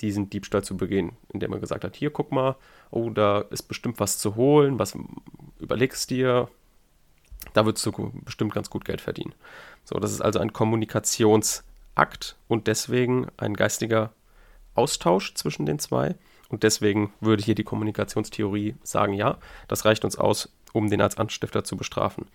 diesen 0.00 0.30
Diebstahl 0.30 0.64
zu 0.64 0.76
begehen, 0.76 1.12
indem 1.32 1.52
er 1.52 1.60
gesagt 1.60 1.84
hat, 1.84 1.96
hier 1.96 2.10
guck 2.10 2.32
mal, 2.32 2.56
oh, 2.90 3.10
da 3.10 3.40
ist 3.50 3.62
bestimmt 3.62 4.00
was 4.00 4.18
zu 4.18 4.36
holen, 4.36 4.78
was 4.78 4.96
überlegst 5.58 6.10
dir, 6.10 6.48
da 7.52 7.64
würdest 7.64 7.84
du 7.86 8.12
bestimmt 8.24 8.54
ganz 8.54 8.70
gut 8.70 8.84
Geld 8.84 9.00
verdienen. 9.00 9.34
So, 9.84 9.98
das 9.98 10.12
ist 10.12 10.20
also 10.20 10.38
ein 10.38 10.52
Kommunikationsakt 10.52 12.36
und 12.48 12.66
deswegen 12.66 13.26
ein 13.36 13.54
geistiger 13.54 14.12
Austausch 14.74 15.34
zwischen 15.34 15.66
den 15.66 15.78
zwei. 15.78 16.14
Und 16.48 16.62
deswegen 16.62 17.12
würde 17.20 17.42
hier 17.42 17.54
die 17.54 17.64
Kommunikationstheorie 17.64 18.76
sagen, 18.82 19.14
ja, 19.14 19.38
das 19.68 19.84
reicht 19.84 20.04
uns 20.04 20.16
aus, 20.16 20.52
um 20.72 20.90
den 20.90 21.00
als 21.00 21.16
Anstifter 21.16 21.64
zu 21.64 21.76
bestrafen. 21.76 22.26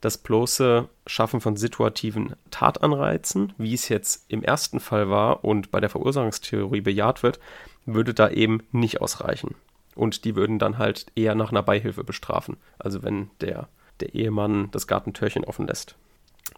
Das 0.00 0.18
bloße 0.18 0.88
Schaffen 1.06 1.40
von 1.40 1.56
situativen 1.56 2.34
Tatanreizen, 2.50 3.52
wie 3.56 3.74
es 3.74 3.88
jetzt 3.88 4.24
im 4.28 4.42
ersten 4.42 4.80
Fall 4.80 5.10
war 5.10 5.44
und 5.44 5.70
bei 5.70 5.80
der 5.80 5.90
Verursachungstheorie 5.90 6.80
bejaht 6.80 7.22
wird, 7.22 7.38
würde 7.86 8.14
da 8.14 8.28
eben 8.28 8.62
nicht 8.72 9.00
ausreichen. 9.00 9.54
Und 9.94 10.24
die 10.24 10.34
würden 10.34 10.58
dann 10.58 10.78
halt 10.78 11.06
eher 11.14 11.34
nach 11.34 11.50
einer 11.50 11.62
Beihilfe 11.62 12.02
bestrafen. 12.02 12.56
Also 12.78 13.02
wenn 13.02 13.30
der 13.40 13.68
der 14.00 14.14
Ehemann 14.14 14.70
das 14.70 14.86
Gartentürchen 14.86 15.44
offen 15.44 15.66
lässt. 15.66 15.96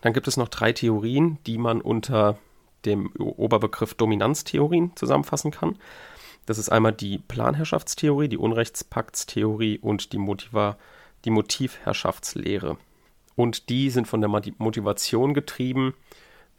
Dann 0.03 0.13
gibt 0.13 0.29
es 0.29 0.37
noch 0.37 0.49
drei 0.49 0.73
Theorien, 0.73 1.39
die 1.47 1.59
man 1.59 1.81
unter 1.81 2.39
dem 2.85 3.11
Oberbegriff 3.17 3.95
Dominanztheorien 3.95 4.95
zusammenfassen 4.97 5.51
kann. 5.51 5.79
Das 6.47 6.59
ist 6.59 6.69
einmal 6.69 6.93
die 6.93 7.19
Planherrschaftstheorie, 7.19 8.29
die 8.29 8.37
Unrechtspaktstheorie 8.37 9.79
und 9.79 10.13
die, 10.13 10.19
Motiva 10.19 10.77
die 11.25 11.31
Motivherrschaftslehre. 11.31 12.77
Und 13.37 13.69
die 13.69 13.91
sind 13.91 14.07
von 14.07 14.21
der 14.21 14.29
Motivation 14.29 15.35
getrieben, 15.35 15.95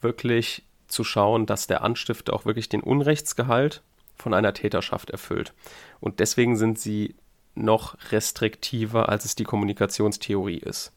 wirklich 0.01 0.63
zu 0.87 1.03
schauen, 1.03 1.45
dass 1.45 1.67
der 1.67 1.83
Anstifter 1.83 2.33
auch 2.33 2.45
wirklich 2.45 2.69
den 2.69 2.81
Unrechtsgehalt 2.81 3.81
von 4.15 4.33
einer 4.33 4.53
Täterschaft 4.53 5.09
erfüllt. 5.09 5.53
Und 5.99 6.19
deswegen 6.19 6.57
sind 6.57 6.79
sie 6.79 7.15
noch 7.55 7.97
restriktiver, 8.11 9.09
als 9.09 9.25
es 9.25 9.35
die 9.35 9.43
Kommunikationstheorie 9.43 10.57
ist. 10.57 10.91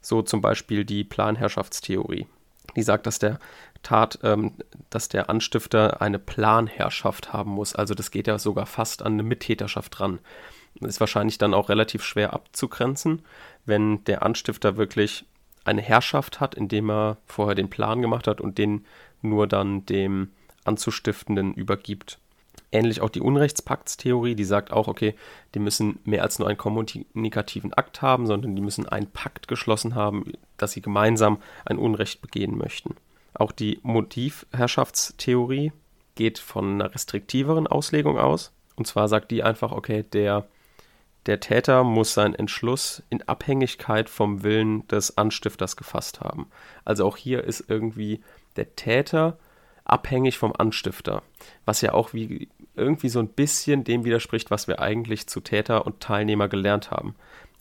So 0.00 0.22
zum 0.22 0.40
Beispiel 0.40 0.84
die 0.84 1.04
Planherrschaftstheorie. 1.04 2.26
Die 2.76 2.82
sagt, 2.82 3.06
dass 3.06 3.18
der 3.18 3.38
Tat, 3.82 4.18
ähm, 4.22 4.52
dass 4.90 5.08
der 5.08 5.30
Anstifter 5.30 6.02
eine 6.02 6.18
Planherrschaft 6.18 7.32
haben 7.32 7.50
muss. 7.50 7.74
Also 7.74 7.94
das 7.94 8.10
geht 8.10 8.26
ja 8.26 8.38
sogar 8.38 8.66
fast 8.66 9.02
an 9.02 9.14
eine 9.14 9.22
Mittäterschaft 9.22 10.00
ran. 10.00 10.18
Das 10.80 10.90
ist 10.90 11.00
wahrscheinlich 11.00 11.38
dann 11.38 11.54
auch 11.54 11.68
relativ 11.68 12.04
schwer 12.04 12.32
abzugrenzen, 12.32 13.22
wenn 13.64 14.04
der 14.04 14.22
Anstifter 14.22 14.76
wirklich 14.76 15.24
eine 15.64 15.82
Herrschaft 15.82 16.40
hat, 16.40 16.54
indem 16.54 16.90
er 16.90 17.18
vorher 17.26 17.54
den 17.54 17.70
Plan 17.70 18.00
gemacht 18.00 18.26
hat 18.26 18.40
und 18.40 18.58
den 18.58 18.84
nur 19.22 19.46
dann 19.46 19.84
dem 19.86 20.30
Anzustiftenden 20.64 21.54
übergibt. 21.54 22.18
Ähnlich 22.70 23.00
auch 23.00 23.08
die 23.08 23.22
Unrechtspaktstheorie, 23.22 24.34
die 24.34 24.44
sagt 24.44 24.72
auch, 24.72 24.88
okay, 24.88 25.14
die 25.54 25.58
müssen 25.58 26.00
mehr 26.04 26.22
als 26.22 26.38
nur 26.38 26.48
einen 26.48 26.58
kommunikativen 26.58 27.72
Akt 27.72 28.02
haben, 28.02 28.26
sondern 28.26 28.54
die 28.54 28.62
müssen 28.62 28.86
einen 28.86 29.10
Pakt 29.10 29.48
geschlossen 29.48 29.94
haben, 29.94 30.32
dass 30.58 30.72
sie 30.72 30.82
gemeinsam 30.82 31.38
ein 31.64 31.78
Unrecht 31.78 32.20
begehen 32.20 32.58
möchten. 32.58 32.94
Auch 33.32 33.52
die 33.52 33.78
Motivherrschaftstheorie 33.82 35.72
geht 36.14 36.38
von 36.38 36.74
einer 36.74 36.94
restriktiveren 36.94 37.66
Auslegung 37.66 38.18
aus. 38.18 38.52
Und 38.76 38.86
zwar 38.86 39.08
sagt 39.08 39.30
die 39.30 39.42
einfach, 39.42 39.72
okay, 39.72 40.02
der, 40.02 40.48
der 41.26 41.40
Täter 41.40 41.84
muss 41.84 42.14
seinen 42.14 42.34
Entschluss 42.34 43.02
in 43.08 43.22
Abhängigkeit 43.22 44.10
vom 44.10 44.42
Willen 44.42 44.86
des 44.88 45.16
Anstifters 45.16 45.76
gefasst 45.76 46.20
haben. 46.20 46.48
Also 46.84 47.06
auch 47.06 47.16
hier 47.16 47.44
ist 47.44 47.64
irgendwie 47.68 48.20
der 48.56 48.74
Täter 48.76 49.38
abhängig 49.84 50.36
vom 50.36 50.52
Anstifter, 50.56 51.22
was 51.64 51.80
ja 51.80 51.94
auch 51.94 52.12
wie 52.12 52.48
irgendwie 52.78 53.08
so 53.08 53.18
ein 53.18 53.28
bisschen 53.28 53.84
dem 53.84 54.04
widerspricht, 54.04 54.50
was 54.50 54.68
wir 54.68 54.80
eigentlich 54.80 55.26
zu 55.26 55.40
Täter 55.40 55.86
und 55.86 56.00
Teilnehmer 56.00 56.48
gelernt 56.48 56.90
haben. 56.90 57.14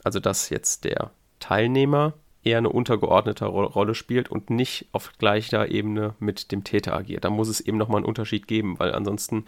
Also 0.03 0.19
dass 0.19 0.49
jetzt 0.49 0.85
der 0.85 1.11
Teilnehmer 1.39 2.13
eher 2.43 2.59
eine 2.59 2.69
untergeordnete 2.69 3.45
Rolle 3.45 3.93
spielt 3.93 4.29
und 4.29 4.49
nicht 4.49 4.87
auf 4.91 5.11
gleicher 5.17 5.69
Ebene 5.69 6.15
mit 6.19 6.51
dem 6.51 6.63
Täter 6.63 6.95
agiert. 6.95 7.25
Da 7.25 7.29
muss 7.29 7.49
es 7.49 7.59
eben 7.59 7.77
nochmal 7.77 7.97
einen 7.97 8.05
Unterschied 8.05 8.47
geben, 8.47 8.79
weil 8.79 8.93
ansonsten 8.93 9.45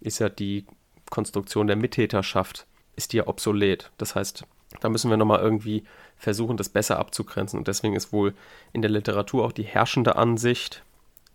ist 0.00 0.18
ja 0.18 0.28
die 0.28 0.66
Konstruktion 1.10 1.66
der 1.66 1.76
Mittäterschaft 1.76 2.66
ist 2.94 3.12
ja 3.14 3.26
obsolet. 3.26 3.90
Das 3.96 4.14
heißt, 4.14 4.44
da 4.80 4.88
müssen 4.88 5.10
wir 5.10 5.16
nochmal 5.16 5.40
irgendwie 5.40 5.84
versuchen, 6.16 6.56
das 6.56 6.68
besser 6.68 6.98
abzugrenzen. 6.98 7.58
Und 7.58 7.68
deswegen 7.68 7.96
ist 7.96 8.12
wohl 8.12 8.34
in 8.72 8.82
der 8.82 8.90
Literatur 8.90 9.44
auch 9.44 9.52
die 9.52 9.62
herrschende 9.62 10.16
Ansicht 10.16 10.82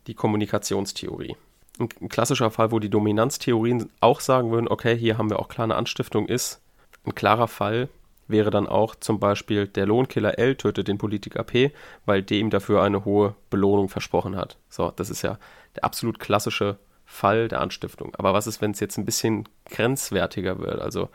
die 0.08 0.14
Kommunikationstheorie. 0.14 1.36
Ein 1.80 2.10
klassischer 2.10 2.50
Fall, 2.50 2.72
wo 2.72 2.80
die 2.80 2.90
Dominanztheorien 2.90 3.90
auch 4.00 4.20
sagen 4.20 4.52
würden, 4.52 4.68
okay, 4.68 4.98
hier 4.98 5.18
haben 5.18 5.30
wir 5.30 5.40
auch 5.40 5.48
klare 5.48 5.76
Anstiftung, 5.76 6.28
ist 6.28 6.62
ein 7.06 7.14
klarer 7.14 7.48
Fall, 7.48 7.90
wäre 8.28 8.50
dann 8.50 8.68
auch 8.68 8.96
zum 8.96 9.20
Beispiel 9.20 9.68
der 9.68 9.86
Lohnkiller 9.86 10.38
L 10.40 10.56
tötet 10.56 10.88
den 10.88 10.98
Politiker 10.98 11.44
P, 11.44 11.72
weil 12.06 12.24
der 12.24 12.40
ihm 12.40 12.50
dafür 12.50 12.82
eine 12.82 13.06
hohe 13.06 13.36
Belohnung 13.50 13.90
versprochen 13.90 14.36
hat. 14.36 14.58
So, 14.70 14.92
das 14.96 15.10
ist 15.10 15.22
ja 15.22 15.38
der 15.76 15.84
absolut 15.84 16.20
klassische 16.20 16.78
Fall 17.06 17.48
der 17.48 17.62
Anstiftung. 17.62 18.14
Aber 18.16 18.34
was 18.34 18.48
ist, 18.48 18.62
wenn 18.62 18.72
es 18.72 18.80
jetzt 18.80 18.98
ein 18.98 19.06
bisschen 19.06 19.48
grenzwertiger 19.66 20.60
wird? 20.60 20.82
Also, 20.82 21.10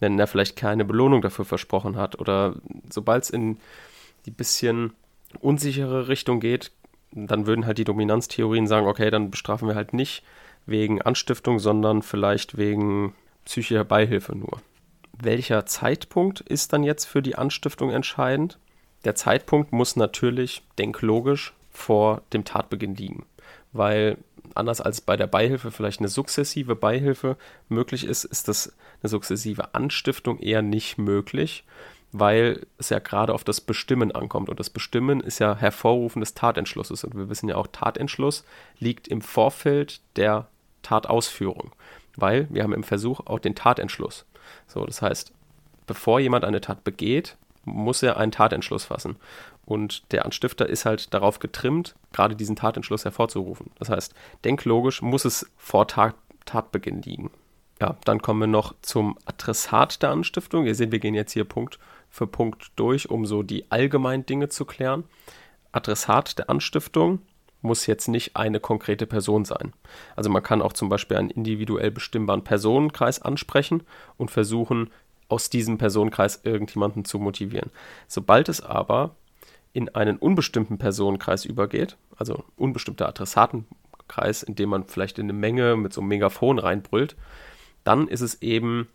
wenn 0.00 0.18
er 0.18 0.26
vielleicht 0.26 0.56
keine 0.56 0.84
Belohnung 0.84 1.22
dafür 1.22 1.44
versprochen 1.44 1.96
hat 1.96 2.18
oder 2.20 2.54
sobald 2.90 3.24
es 3.24 3.30
in 3.30 3.58
die 4.26 4.30
bisschen 4.30 4.92
unsichere 5.40 6.08
Richtung 6.08 6.40
geht, 6.40 6.70
dann 7.12 7.46
würden 7.46 7.66
halt 7.66 7.78
die 7.78 7.84
Dominanztheorien 7.84 8.66
sagen, 8.66 8.86
okay, 8.86 9.10
dann 9.10 9.30
bestrafen 9.30 9.68
wir 9.68 9.74
halt 9.74 9.92
nicht 9.92 10.22
wegen 10.66 11.00
Anstiftung, 11.02 11.58
sondern 11.58 12.02
vielleicht 12.02 12.56
wegen 12.56 13.14
psychischer 13.44 13.84
Beihilfe 13.84 14.36
nur. 14.36 14.60
Welcher 15.20 15.66
Zeitpunkt 15.66 16.40
ist 16.40 16.72
dann 16.72 16.84
jetzt 16.84 17.06
für 17.06 17.22
die 17.22 17.36
Anstiftung 17.36 17.90
entscheidend? 17.90 18.58
Der 19.04 19.14
Zeitpunkt 19.14 19.72
muss 19.72 19.96
natürlich 19.96 20.62
denklogisch 20.78 21.54
vor 21.70 22.22
dem 22.32 22.44
Tatbeginn 22.44 22.94
liegen, 22.94 23.24
weil 23.72 24.18
anders 24.54 24.80
als 24.80 25.00
bei 25.00 25.16
der 25.16 25.26
Beihilfe 25.26 25.70
vielleicht 25.70 26.00
eine 26.00 26.08
sukzessive 26.08 26.74
Beihilfe 26.74 27.36
möglich 27.68 28.04
ist, 28.04 28.24
ist 28.24 28.48
das 28.48 28.74
eine 29.02 29.08
sukzessive 29.08 29.74
Anstiftung 29.74 30.38
eher 30.38 30.62
nicht 30.62 30.98
möglich 30.98 31.64
weil 32.12 32.66
es 32.78 32.88
ja 32.90 32.98
gerade 32.98 33.34
auf 33.34 33.44
das 33.44 33.60
Bestimmen 33.60 34.12
ankommt. 34.12 34.48
Und 34.48 34.60
das 34.60 34.70
Bestimmen 34.70 35.20
ist 35.20 35.38
ja 35.38 35.56
Hervorrufen 35.56 36.20
des 36.20 36.34
Tatentschlusses. 36.34 37.04
Und 37.04 37.16
wir 37.16 37.28
wissen 37.28 37.48
ja 37.48 37.56
auch, 37.56 37.66
Tatentschluss 37.70 38.44
liegt 38.78 39.08
im 39.08 39.20
Vorfeld 39.20 40.00
der 40.16 40.46
Tatausführung, 40.82 41.72
weil 42.16 42.46
wir 42.50 42.62
haben 42.62 42.72
im 42.72 42.84
Versuch 42.84 43.20
auch 43.26 43.38
den 43.38 43.54
Tatentschluss. 43.54 44.24
So, 44.66 44.84
das 44.86 45.02
heißt, 45.02 45.32
bevor 45.86 46.20
jemand 46.20 46.44
eine 46.44 46.60
Tat 46.60 46.84
begeht, 46.84 47.36
muss 47.64 48.02
er 48.02 48.16
einen 48.16 48.32
Tatentschluss 48.32 48.86
fassen. 48.86 49.16
Und 49.66 50.10
der 50.12 50.24
Anstifter 50.24 50.66
ist 50.66 50.86
halt 50.86 51.12
darauf 51.12 51.40
getrimmt, 51.40 51.94
gerade 52.12 52.34
diesen 52.34 52.56
Tatentschluss 52.56 53.04
hervorzurufen. 53.04 53.70
Das 53.78 53.90
heißt, 53.90 54.14
denklogisch 54.44 55.02
muss 55.02 55.26
es 55.26 55.50
vor 55.56 55.86
Tat 55.86 56.14
Tatbeginn 56.46 57.02
liegen. 57.02 57.30
Ja, 57.78 57.96
dann 58.04 58.22
kommen 58.22 58.40
wir 58.40 58.46
noch 58.46 58.74
zum 58.80 59.18
Adressat 59.26 60.02
der 60.02 60.10
Anstiftung. 60.10 60.64
Ihr 60.64 60.74
seht, 60.74 60.92
wir 60.92 60.98
gehen 60.98 61.14
jetzt 61.14 61.32
hier 61.32 61.44
Punkt 61.44 61.78
für 62.10 62.26
Punkt 62.26 62.72
durch, 62.76 63.10
um 63.10 63.26
so 63.26 63.42
die 63.42 63.70
allgemeinen 63.70 64.26
Dinge 64.26 64.48
zu 64.48 64.64
klären. 64.64 65.04
Adressat 65.72 66.38
der 66.38 66.50
Anstiftung 66.50 67.20
muss 67.60 67.86
jetzt 67.86 68.08
nicht 68.08 68.36
eine 68.36 68.60
konkrete 68.60 69.06
Person 69.06 69.44
sein. 69.44 69.72
Also 70.16 70.30
man 70.30 70.42
kann 70.42 70.62
auch 70.62 70.72
zum 70.72 70.88
Beispiel 70.88 71.16
einen 71.16 71.30
individuell 71.30 71.90
bestimmbaren 71.90 72.44
Personenkreis 72.44 73.20
ansprechen 73.20 73.82
und 74.16 74.30
versuchen, 74.30 74.90
aus 75.28 75.50
diesem 75.50 75.76
Personenkreis 75.76 76.40
irgendjemanden 76.44 77.04
zu 77.04 77.18
motivieren. 77.18 77.70
Sobald 78.06 78.48
es 78.48 78.62
aber 78.62 79.16
in 79.72 79.94
einen 79.94 80.16
unbestimmten 80.16 80.78
Personenkreis 80.78 81.44
übergeht, 81.44 81.96
also 82.16 82.44
unbestimmter 82.56 83.08
Adressatenkreis, 83.08 84.42
in 84.42 84.54
dem 84.54 84.70
man 84.70 84.84
vielleicht 84.86 85.18
in 85.18 85.26
eine 85.26 85.34
Menge 85.34 85.76
mit 85.76 85.92
so 85.92 86.00
einem 86.00 86.08
Megafon 86.08 86.58
reinbrüllt, 86.58 87.16
dann 87.84 88.08
ist 88.08 88.22
es 88.22 88.40
eben 88.40 88.88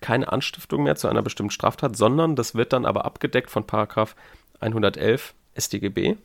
keine 0.00 0.30
Anstiftung 0.30 0.82
mehr 0.82 0.96
zu 0.96 1.08
einer 1.08 1.22
bestimmten 1.22 1.50
Straftat, 1.50 1.96
sondern 1.96 2.36
das 2.36 2.54
wird 2.54 2.72
dann 2.72 2.86
aber 2.86 3.04
abgedeckt 3.04 3.50
von 3.50 3.66
Paragraph 3.66 4.14
111 4.60 5.34
StGB. 5.58 6.16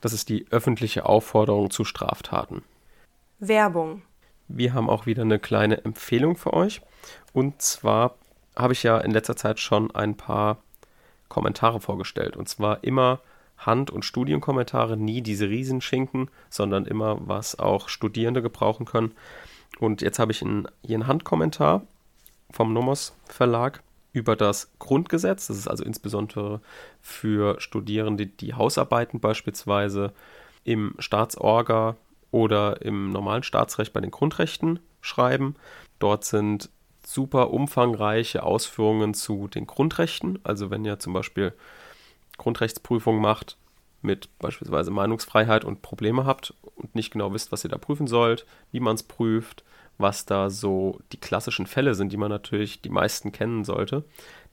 Das 0.00 0.12
ist 0.12 0.28
die 0.28 0.46
öffentliche 0.50 1.06
Aufforderung 1.06 1.70
zu 1.70 1.84
Straftaten. 1.84 2.62
Werbung. 3.38 4.02
Wir 4.48 4.74
haben 4.74 4.88
auch 4.88 5.06
wieder 5.06 5.22
eine 5.22 5.38
kleine 5.38 5.84
Empfehlung 5.84 6.36
für 6.36 6.54
euch. 6.54 6.80
Und 7.32 7.60
zwar 7.60 8.14
habe 8.56 8.72
ich 8.72 8.82
ja 8.82 8.98
in 8.98 9.10
letzter 9.10 9.36
Zeit 9.36 9.60
schon 9.60 9.94
ein 9.94 10.16
paar 10.16 10.58
Kommentare 11.28 11.80
vorgestellt. 11.80 12.36
Und 12.36 12.48
zwar 12.48 12.82
immer 12.84 13.20
Hand- 13.58 13.90
und 13.90 14.04
Studienkommentare, 14.04 14.96
nie 14.96 15.20
diese 15.20 15.48
Riesenschinken, 15.48 16.30
sondern 16.48 16.86
immer, 16.86 17.18
was 17.26 17.58
auch 17.58 17.88
Studierende 17.88 18.40
gebrauchen 18.40 18.86
können. 18.86 19.12
Und 19.80 20.00
jetzt 20.00 20.18
habe 20.18 20.32
ich 20.32 20.42
einen, 20.42 20.68
hier 20.82 20.96
einen 20.96 21.06
Handkommentar 21.06 21.82
vom 22.50 22.72
Nomos 22.72 23.16
Verlag 23.26 23.82
über 24.12 24.36
das 24.36 24.70
Grundgesetz. 24.78 25.46
Das 25.48 25.58
ist 25.58 25.68
also 25.68 25.84
insbesondere 25.84 26.60
für 27.00 27.60
Studierende, 27.60 28.26
die 28.26 28.54
Hausarbeiten 28.54 29.20
beispielsweise 29.20 30.12
im 30.64 30.94
Staatsorga 30.98 31.96
oder 32.30 32.82
im 32.82 33.10
normalen 33.10 33.42
Staatsrecht 33.42 33.92
bei 33.92 34.00
den 34.00 34.10
Grundrechten 34.10 34.80
schreiben. 35.00 35.56
Dort 35.98 36.24
sind 36.24 36.70
super 37.06 37.50
umfangreiche 37.50 38.42
Ausführungen 38.42 39.14
zu 39.14 39.48
den 39.48 39.66
Grundrechten. 39.66 40.38
Also 40.44 40.70
wenn 40.70 40.84
ihr 40.84 40.98
zum 40.98 41.12
Beispiel 41.12 41.54
Grundrechtsprüfung 42.36 43.20
macht 43.20 43.56
mit 44.02 44.28
beispielsweise 44.38 44.90
Meinungsfreiheit 44.90 45.64
und 45.64 45.82
Probleme 45.82 46.24
habt 46.24 46.54
und 46.76 46.94
nicht 46.94 47.12
genau 47.12 47.32
wisst, 47.32 47.50
was 47.50 47.64
ihr 47.64 47.70
da 47.70 47.78
prüfen 47.78 48.06
sollt, 48.06 48.46
wie 48.70 48.80
man 48.80 48.94
es 48.94 49.02
prüft, 49.02 49.64
was 49.98 50.24
da 50.24 50.48
so 50.48 51.00
die 51.12 51.18
klassischen 51.18 51.66
Fälle 51.66 51.94
sind, 51.94 52.12
die 52.12 52.16
man 52.16 52.30
natürlich 52.30 52.80
die 52.80 52.88
meisten 52.88 53.32
kennen 53.32 53.64
sollte, 53.64 54.04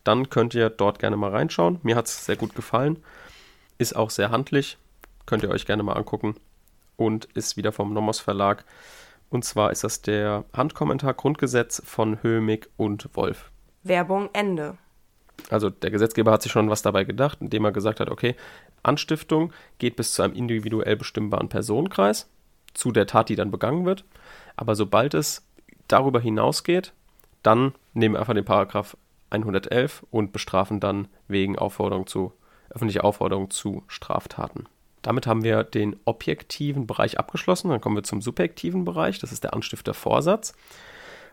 dann 0.03 0.29
könnt 0.29 0.53
ihr 0.53 0.69
dort 0.69 0.99
gerne 0.99 1.17
mal 1.17 1.31
reinschauen. 1.31 1.79
Mir 1.83 1.95
hat 1.95 2.07
es 2.07 2.25
sehr 2.25 2.35
gut 2.35 2.55
gefallen. 2.55 3.03
Ist 3.77 3.95
auch 3.95 4.09
sehr 4.09 4.31
handlich. 4.31 4.77
Könnt 5.25 5.43
ihr 5.43 5.49
euch 5.49 5.65
gerne 5.65 5.83
mal 5.83 5.93
angucken. 5.93 6.35
Und 6.97 7.25
ist 7.33 7.57
wieder 7.57 7.71
vom 7.71 7.93
Nomos 7.93 8.19
Verlag. 8.19 8.65
Und 9.29 9.43
zwar 9.43 9.71
ist 9.71 9.83
das 9.83 10.01
der 10.01 10.45
Handkommentar 10.53 11.13
Grundgesetz 11.13 11.81
von 11.85 12.21
Höhmig 12.21 12.69
und 12.77 13.09
Wolf. 13.15 13.51
Werbung 13.83 14.29
Ende. 14.33 14.77
Also 15.49 15.69
der 15.69 15.91
Gesetzgeber 15.91 16.31
hat 16.31 16.41
sich 16.41 16.51
schon 16.51 16.69
was 16.69 16.81
dabei 16.81 17.03
gedacht, 17.03 17.39
indem 17.41 17.65
er 17.65 17.71
gesagt 17.71 17.99
hat, 17.99 18.09
okay, 18.09 18.35
Anstiftung 18.83 19.51
geht 19.79 19.95
bis 19.95 20.13
zu 20.13 20.21
einem 20.21 20.33
individuell 20.33 20.95
bestimmbaren 20.95 21.49
Personenkreis, 21.49 22.29
zu 22.75 22.91
der 22.91 23.07
Tat, 23.07 23.29
die 23.29 23.35
dann 23.35 23.51
begangen 23.51 23.85
wird. 23.85 24.05
Aber 24.55 24.75
sobald 24.75 25.13
es 25.13 25.45
darüber 25.87 26.19
hinausgeht, 26.19 26.93
dann 27.43 27.73
nehmen 27.93 28.15
wir 28.15 28.19
einfach 28.19 28.33
den 28.33 28.45
Paragraph 28.45 28.97
111 29.31 30.05
und 30.11 30.31
bestrafen 30.31 30.79
dann 30.79 31.07
wegen 31.27 31.57
Aufforderung 31.57 32.07
zu, 32.07 32.33
öffentliche 32.69 33.03
Aufforderung 33.03 33.49
zu 33.49 33.83
Straftaten. 33.87 34.65
Damit 35.01 35.27
haben 35.27 35.43
wir 35.43 35.63
den 35.63 35.97
objektiven 36.05 36.87
Bereich 36.87 37.19
abgeschlossen. 37.19 37.69
Dann 37.69 37.81
kommen 37.81 37.95
wir 37.95 38.03
zum 38.03 38.21
subjektiven 38.21 38.85
Bereich. 38.85 39.19
Das 39.19 39.31
ist 39.31 39.43
der 39.43 39.53
Anstiftervorsatz. 39.53 40.53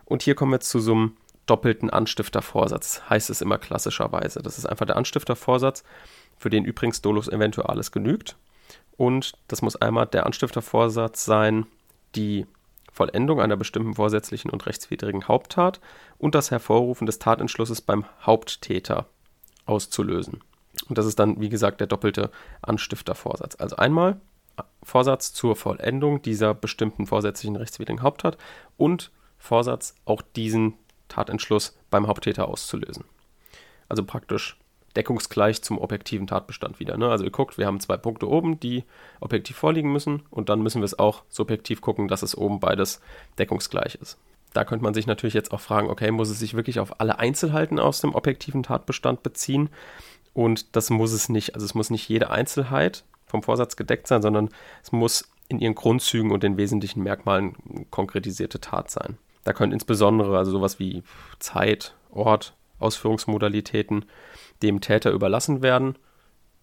Und 0.05 0.21
hier 0.21 0.35
kommen 0.35 0.51
wir 0.51 0.59
zu 0.59 0.79
so 0.79 0.91
einem 0.91 1.17
doppelten 1.45 1.89
Anstiftervorsatz, 1.89 3.01
heißt 3.09 3.29
es 3.29 3.41
immer 3.41 3.57
klassischerweise. 3.57 4.41
Das 4.41 4.57
ist 4.57 4.65
einfach 4.65 4.85
der 4.85 4.95
Anstiftervorsatz, 4.95 5.83
für 6.37 6.49
den 6.49 6.65
übrigens 6.65 7.01
Dolus 7.01 7.27
Eventualis 7.27 7.91
genügt. 7.91 8.37
Und 8.97 9.33
das 9.47 9.61
muss 9.61 9.75
einmal 9.75 10.07
der 10.07 10.25
Anstiftervorsatz 10.25 11.25
sein, 11.25 11.65
die 12.15 12.45
Vollendung 12.91 13.41
einer 13.41 13.57
bestimmten 13.57 13.95
vorsätzlichen 13.95 14.51
und 14.51 14.65
rechtswidrigen 14.67 15.27
Haupttat 15.27 15.79
und 16.19 16.35
das 16.35 16.51
Hervorrufen 16.51 17.07
des 17.07 17.19
Tatentschlusses 17.19 17.81
beim 17.81 18.05
Haupttäter 18.21 19.07
auszulösen. 19.65 20.41
Und 20.89 20.97
das 20.97 21.05
ist 21.05 21.17
dann, 21.17 21.41
wie 21.41 21.49
gesagt, 21.49 21.79
der 21.79 21.87
doppelte 21.87 22.29
Anstiftervorsatz. 22.61 23.55
Also 23.59 23.77
einmal 23.77 24.19
Vorsatz 24.83 25.33
zur 25.33 25.55
Vollendung 25.55 26.21
dieser 26.21 26.53
bestimmten 26.53 27.07
vorsätzlichen 27.07 27.55
rechtswidrigen 27.55 28.03
Haupttat 28.03 28.37
und 28.77 29.11
Vorsatz, 29.37 29.95
auch 30.05 30.21
diesen 30.21 30.75
Tatentschluss 31.07 31.77
beim 31.89 32.07
Haupttäter 32.07 32.47
auszulösen. 32.47 33.05
Also 33.89 34.03
praktisch 34.03 34.57
deckungsgleich 34.95 35.61
zum 35.61 35.77
objektiven 35.77 36.27
Tatbestand 36.27 36.79
wieder. 36.79 36.97
Ne? 36.97 37.09
Also 37.09 37.23
ihr 37.23 37.31
guckt, 37.31 37.57
wir 37.57 37.65
haben 37.65 37.79
zwei 37.79 37.97
Punkte 37.97 38.29
oben, 38.29 38.59
die 38.59 38.83
objektiv 39.19 39.57
vorliegen 39.57 39.91
müssen 39.91 40.23
und 40.29 40.49
dann 40.49 40.61
müssen 40.61 40.81
wir 40.81 40.85
es 40.85 40.99
auch 40.99 41.23
subjektiv 41.29 41.81
gucken, 41.81 42.07
dass 42.07 42.21
es 42.21 42.37
oben 42.37 42.59
beides 42.59 43.01
deckungsgleich 43.37 43.95
ist. 43.95 44.17
Da 44.53 44.65
könnte 44.65 44.83
man 44.83 44.93
sich 44.93 45.07
natürlich 45.07 45.33
jetzt 45.33 45.51
auch 45.51 45.59
fragen, 45.59 45.89
okay, 45.89 46.11
muss 46.11 46.29
es 46.29 46.39
sich 46.39 46.53
wirklich 46.53 46.79
auf 46.79 46.99
alle 46.99 47.17
Einzelheiten 47.17 47.79
aus 47.79 48.01
dem 48.01 48.13
objektiven 48.13 48.61
Tatbestand 48.61 49.23
beziehen? 49.23 49.69
Und 50.33 50.75
das 50.75 50.89
muss 50.89 51.11
es 51.11 51.27
nicht. 51.29 51.55
Also 51.55 51.65
es 51.65 51.73
muss 51.73 51.89
nicht 51.89 52.07
jede 52.07 52.29
Einzelheit 52.29 53.03
vom 53.25 53.41
Vorsatz 53.41 53.75
gedeckt 53.75 54.07
sein, 54.07 54.21
sondern 54.21 54.49
es 54.83 54.91
muss 54.91 55.27
in 55.47 55.59
ihren 55.59 55.75
Grundzügen 55.75 56.31
und 56.31 56.43
den 56.43 56.57
wesentlichen 56.57 57.01
Merkmalen 57.03 57.55
konkretisierte 57.89 58.61
Tat 58.61 58.91
sein. 58.91 59.17
Da 59.43 59.53
können 59.53 59.73
insbesondere 59.73 60.37
also 60.37 60.51
sowas 60.51 60.79
wie 60.79 61.03
Zeit, 61.39 61.95
Ort, 62.11 62.53
Ausführungsmodalitäten 62.79 64.05
dem 64.61 64.81
Täter 64.81 65.11
überlassen 65.11 65.61
werden, 65.61 65.97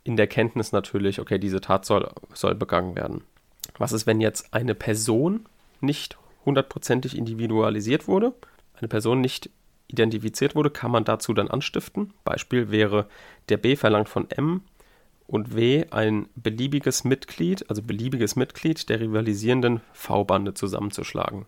in 0.05 0.17
der 0.17 0.26
Kenntnis 0.26 0.73
natürlich, 0.73 1.21
okay, 1.21 1.38
diese 1.38 1.61
Tat 1.61 1.85
soll, 1.85 2.11
soll 2.33 2.55
begangen 2.55 2.97
werden. 2.97 3.23
Was 3.79 3.93
ist, 3.93 4.07
wenn 4.07 4.21
jetzt 4.21 4.52
eine 4.52 4.75
Person 4.75 5.47
nicht 5.81 6.19
hundertprozentig 6.45 7.17
individualisiert 7.17 8.09
wurde, 8.09 8.35
eine 8.75 8.88
Person 8.88 9.21
nicht 9.21 9.50
identifiziert 9.88 10.55
wurde, 10.55 10.71
kann 10.71 10.90
man 10.90 11.05
dazu 11.05 11.35
dann 11.35 11.49
anstiften. 11.49 12.12
Beispiel 12.25 12.71
wäre, 12.71 13.09
der 13.49 13.57
B 13.57 13.76
verlangt 13.76 14.09
von 14.09 14.31
M 14.31 14.62
und 15.26 15.55
W 15.55 15.85
ein 15.90 16.29
beliebiges 16.35 17.05
Mitglied, 17.05 17.69
also 17.69 17.83
beliebiges 17.83 18.37
Mitglied 18.37 18.88
der 18.88 19.00
rivalisierenden 19.00 19.81
V-Bande 19.93 20.55
zusammenzuschlagen. 20.55 21.47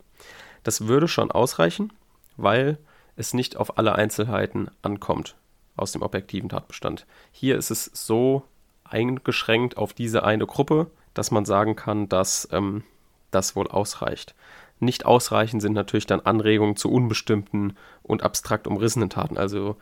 Das 0.62 0.86
würde 0.86 1.08
schon 1.08 1.30
ausreichen, 1.30 1.92
weil 2.36 2.78
es 3.16 3.34
nicht 3.34 3.56
auf 3.56 3.78
alle 3.78 3.94
Einzelheiten 3.94 4.70
ankommt 4.82 5.36
aus 5.76 5.92
dem 5.92 6.02
objektiven 6.02 6.48
Tatbestand. 6.48 7.06
Hier 7.30 7.56
ist 7.56 7.70
es 7.70 7.84
so 7.86 8.44
eingeschränkt 8.84 9.76
auf 9.76 9.92
diese 9.92 10.24
eine 10.24 10.46
Gruppe, 10.46 10.90
dass 11.14 11.30
man 11.30 11.44
sagen 11.44 11.76
kann, 11.76 12.08
dass 12.08 12.48
ähm, 12.52 12.84
das 13.30 13.56
wohl 13.56 13.68
ausreicht. 13.68 14.34
Nicht 14.80 15.06
ausreichend 15.06 15.62
sind 15.62 15.72
natürlich 15.74 16.06
dann 16.06 16.20
Anregungen 16.20 16.76
zu 16.76 16.90
unbestimmten 16.90 17.76
und 18.02 18.22
abstrakt 18.22 18.66
umrissenen 18.66 19.10
Taten. 19.10 19.38
Also 19.38 19.76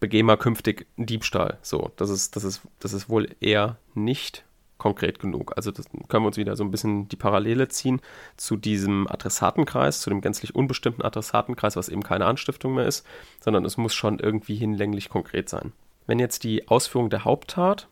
begeh 0.00 0.22
mal 0.22 0.36
künftig 0.36 0.86
Diebstahl. 0.96 1.58
So, 1.62 1.90
das 1.96 2.10
ist, 2.10 2.36
das 2.36 2.44
ist, 2.44 2.62
das 2.80 2.92
ist 2.92 3.08
wohl 3.08 3.28
eher 3.40 3.76
nicht 3.94 4.44
konkret 4.78 5.18
genug. 5.18 5.52
Also 5.56 5.70
das 5.70 5.86
können 6.08 6.24
wir 6.24 6.28
uns 6.28 6.36
wieder 6.36 6.56
so 6.56 6.64
ein 6.64 6.70
bisschen 6.70 7.08
die 7.08 7.16
Parallele 7.16 7.68
ziehen 7.68 8.00
zu 8.36 8.56
diesem 8.56 9.06
Adressatenkreis, 9.08 10.00
zu 10.00 10.10
dem 10.10 10.20
gänzlich 10.20 10.54
unbestimmten 10.54 11.02
Adressatenkreis, 11.02 11.76
was 11.76 11.88
eben 11.88 12.02
keine 12.02 12.26
Anstiftung 12.26 12.74
mehr 12.74 12.86
ist, 12.86 13.06
sondern 13.40 13.64
es 13.64 13.76
muss 13.76 13.94
schon 13.94 14.18
irgendwie 14.18 14.56
hinlänglich 14.56 15.08
konkret 15.08 15.48
sein. 15.48 15.72
Wenn 16.06 16.18
jetzt 16.18 16.44
die 16.44 16.68
Ausführung 16.68 17.08
der 17.08 17.24
Haupttat 17.24 17.88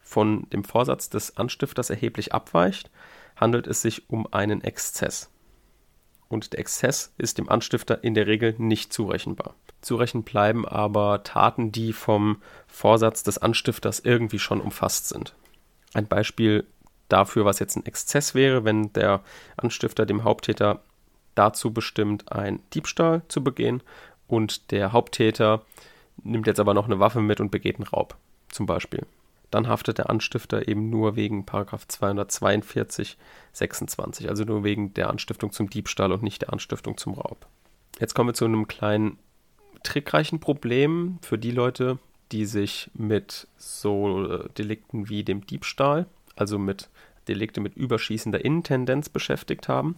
von 0.00 0.48
dem 0.50 0.64
Vorsatz 0.64 1.10
des 1.10 1.36
Anstifters 1.36 1.90
erheblich 1.90 2.32
abweicht, 2.32 2.90
handelt 3.34 3.66
es 3.66 3.82
sich 3.82 4.08
um 4.08 4.32
einen 4.32 4.62
Exzess. 4.62 5.30
Und 6.28 6.52
der 6.52 6.60
Exzess 6.60 7.12
ist 7.18 7.38
dem 7.38 7.48
Anstifter 7.48 8.02
in 8.02 8.14
der 8.14 8.26
Regel 8.26 8.54
nicht 8.58 8.92
zurechenbar. 8.92 9.54
Zurechen 9.80 10.24
bleiben 10.24 10.66
aber 10.66 11.22
Taten, 11.22 11.70
die 11.70 11.92
vom 11.92 12.42
Vorsatz 12.66 13.22
des 13.22 13.38
Anstifters 13.38 14.00
irgendwie 14.00 14.38
schon 14.38 14.60
umfasst 14.60 15.08
sind. 15.08 15.34
Ein 15.96 16.08
Beispiel 16.08 16.66
dafür, 17.08 17.46
was 17.46 17.58
jetzt 17.58 17.74
ein 17.74 17.86
Exzess 17.86 18.34
wäre, 18.34 18.66
wenn 18.66 18.92
der 18.92 19.22
Anstifter 19.56 20.04
dem 20.04 20.24
Haupttäter 20.24 20.82
dazu 21.34 21.72
bestimmt, 21.72 22.30
einen 22.30 22.60
Diebstahl 22.74 23.22
zu 23.28 23.42
begehen 23.42 23.82
und 24.28 24.70
der 24.72 24.92
Haupttäter 24.92 25.62
nimmt 26.22 26.46
jetzt 26.46 26.60
aber 26.60 26.74
noch 26.74 26.84
eine 26.84 27.00
Waffe 27.00 27.20
mit 27.20 27.40
und 27.40 27.50
begeht 27.50 27.76
einen 27.76 27.88
Raub, 27.88 28.14
zum 28.50 28.66
Beispiel. 28.66 29.06
Dann 29.50 29.68
haftet 29.68 29.96
der 29.96 30.10
Anstifter 30.10 30.68
eben 30.68 30.90
nur 30.90 31.16
wegen 31.16 31.46
242, 31.46 33.16
26, 33.54 34.28
also 34.28 34.44
nur 34.44 34.64
wegen 34.64 34.92
der 34.92 35.08
Anstiftung 35.08 35.50
zum 35.50 35.70
Diebstahl 35.70 36.12
und 36.12 36.22
nicht 36.22 36.42
der 36.42 36.52
Anstiftung 36.52 36.98
zum 36.98 37.14
Raub. 37.14 37.46
Jetzt 37.98 38.14
kommen 38.14 38.28
wir 38.28 38.34
zu 38.34 38.44
einem 38.44 38.68
kleinen 38.68 39.18
trickreichen 39.82 40.40
Problem 40.40 41.18
für 41.22 41.38
die 41.38 41.52
Leute, 41.52 41.98
die 42.32 42.46
sich 42.46 42.90
mit 42.94 43.46
so 43.56 44.26
äh, 44.28 44.48
Delikten 44.58 45.08
wie 45.08 45.24
dem 45.24 45.46
Diebstahl, 45.46 46.06
also 46.34 46.58
mit 46.58 46.88
Delikte 47.28 47.60
mit 47.60 47.76
überschießender 47.76 48.44
Intendenz 48.44 49.08
beschäftigt 49.08 49.68
haben, 49.68 49.96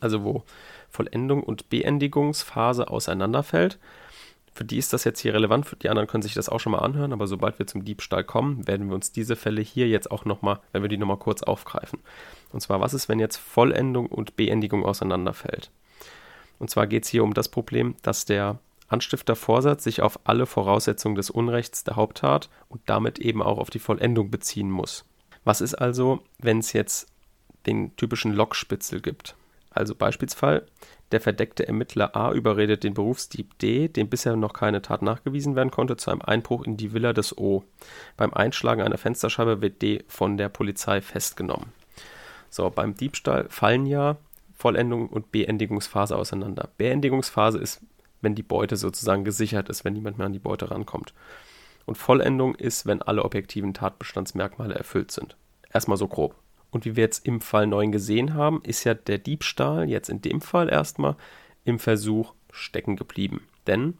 also 0.00 0.24
wo 0.24 0.44
Vollendung 0.90 1.42
und 1.42 1.68
Beendigungsphase 1.70 2.88
auseinanderfällt. 2.88 3.78
Für 4.52 4.64
die 4.64 4.78
ist 4.78 4.92
das 4.92 5.02
jetzt 5.02 5.18
hier 5.18 5.34
relevant, 5.34 5.66
für 5.66 5.74
die 5.74 5.88
anderen 5.88 6.06
können 6.06 6.22
sich 6.22 6.34
das 6.34 6.48
auch 6.48 6.60
schon 6.60 6.72
mal 6.72 6.78
anhören, 6.78 7.12
aber 7.12 7.26
sobald 7.26 7.58
wir 7.58 7.66
zum 7.66 7.84
Diebstahl 7.84 8.22
kommen, 8.22 8.68
werden 8.68 8.88
wir 8.88 8.94
uns 8.94 9.10
diese 9.10 9.34
Fälle 9.34 9.60
hier 9.60 9.88
jetzt 9.88 10.10
auch 10.10 10.24
nochmal, 10.24 10.60
wenn 10.72 10.82
wir 10.82 10.88
die 10.88 10.96
nochmal 10.96 11.16
kurz 11.16 11.42
aufgreifen. 11.42 11.98
Und 12.52 12.60
zwar, 12.60 12.80
was 12.80 12.94
ist, 12.94 13.08
wenn 13.08 13.18
jetzt 13.18 13.36
Vollendung 13.36 14.06
und 14.06 14.36
Beendigung 14.36 14.84
auseinanderfällt? 14.84 15.70
Und 16.60 16.70
zwar 16.70 16.86
geht 16.86 17.02
es 17.02 17.10
hier 17.10 17.24
um 17.24 17.34
das 17.34 17.48
Problem, 17.48 17.96
dass 18.02 18.26
der 18.26 18.60
Anstiftervorsatz 18.88 19.84
sich 19.84 20.02
auf 20.02 20.20
alle 20.24 20.46
Voraussetzungen 20.46 21.14
des 21.14 21.30
Unrechts 21.30 21.84
der 21.84 21.96
Haupttat 21.96 22.50
und 22.68 22.82
damit 22.86 23.18
eben 23.18 23.42
auch 23.42 23.58
auf 23.58 23.70
die 23.70 23.78
Vollendung 23.78 24.30
beziehen 24.30 24.70
muss. 24.70 25.04
Was 25.44 25.60
ist 25.60 25.74
also, 25.74 26.22
wenn 26.38 26.58
es 26.58 26.72
jetzt 26.72 27.08
den 27.66 27.94
typischen 27.96 28.32
Lockspitzel 28.32 29.00
gibt? 29.00 29.36
Also 29.70 29.94
Beispielsfall, 29.94 30.66
der 31.10 31.20
verdeckte 31.20 31.66
Ermittler 31.66 32.14
A 32.16 32.32
überredet 32.32 32.84
den 32.84 32.94
Berufsdieb 32.94 33.58
D, 33.58 33.88
dem 33.88 34.08
bisher 34.08 34.36
noch 34.36 34.52
keine 34.52 34.82
Tat 34.82 35.02
nachgewiesen 35.02 35.56
werden 35.56 35.70
konnte, 35.70 35.96
zu 35.96 36.10
einem 36.10 36.22
Einbruch 36.22 36.64
in 36.64 36.76
die 36.76 36.92
Villa 36.92 37.12
des 37.12 37.36
O. 37.36 37.64
Beim 38.16 38.32
Einschlagen 38.32 38.82
einer 38.82 38.98
Fensterscheibe 38.98 39.60
wird 39.60 39.82
D 39.82 40.04
von 40.06 40.36
der 40.36 40.48
Polizei 40.48 41.00
festgenommen. 41.00 41.72
So, 42.50 42.70
beim 42.70 42.94
Diebstahl 42.94 43.46
fallen 43.48 43.86
ja 43.86 44.16
Vollendung 44.56 45.08
und 45.08 45.32
Beendigungsphase 45.32 46.16
auseinander. 46.16 46.68
Beendigungsphase 46.78 47.58
ist 47.58 47.80
wenn 48.24 48.34
die 48.34 48.42
Beute 48.42 48.76
sozusagen 48.76 49.24
gesichert 49.24 49.68
ist, 49.68 49.84
wenn 49.84 49.92
niemand 49.92 50.18
mehr 50.18 50.26
an 50.26 50.32
die 50.32 50.38
Beute 50.38 50.70
rankommt. 50.70 51.14
Und 51.86 51.98
Vollendung 51.98 52.54
ist, 52.54 52.86
wenn 52.86 53.02
alle 53.02 53.24
objektiven 53.24 53.74
Tatbestandsmerkmale 53.74 54.74
erfüllt 54.74 55.10
sind. 55.10 55.36
Erstmal 55.72 55.98
so 55.98 56.08
grob. 56.08 56.34
Und 56.70 56.84
wie 56.84 56.96
wir 56.96 57.04
jetzt 57.04 57.26
im 57.26 57.40
Fall 57.40 57.66
9 57.66 57.92
gesehen 57.92 58.34
haben, 58.34 58.60
ist 58.64 58.82
ja 58.84 58.94
der 58.94 59.18
Diebstahl 59.18 59.88
jetzt 59.88 60.08
in 60.08 60.22
dem 60.22 60.40
Fall 60.40 60.68
erstmal 60.68 61.16
im 61.64 61.78
Versuch 61.78 62.34
stecken 62.50 62.96
geblieben. 62.96 63.46
Denn 63.66 63.96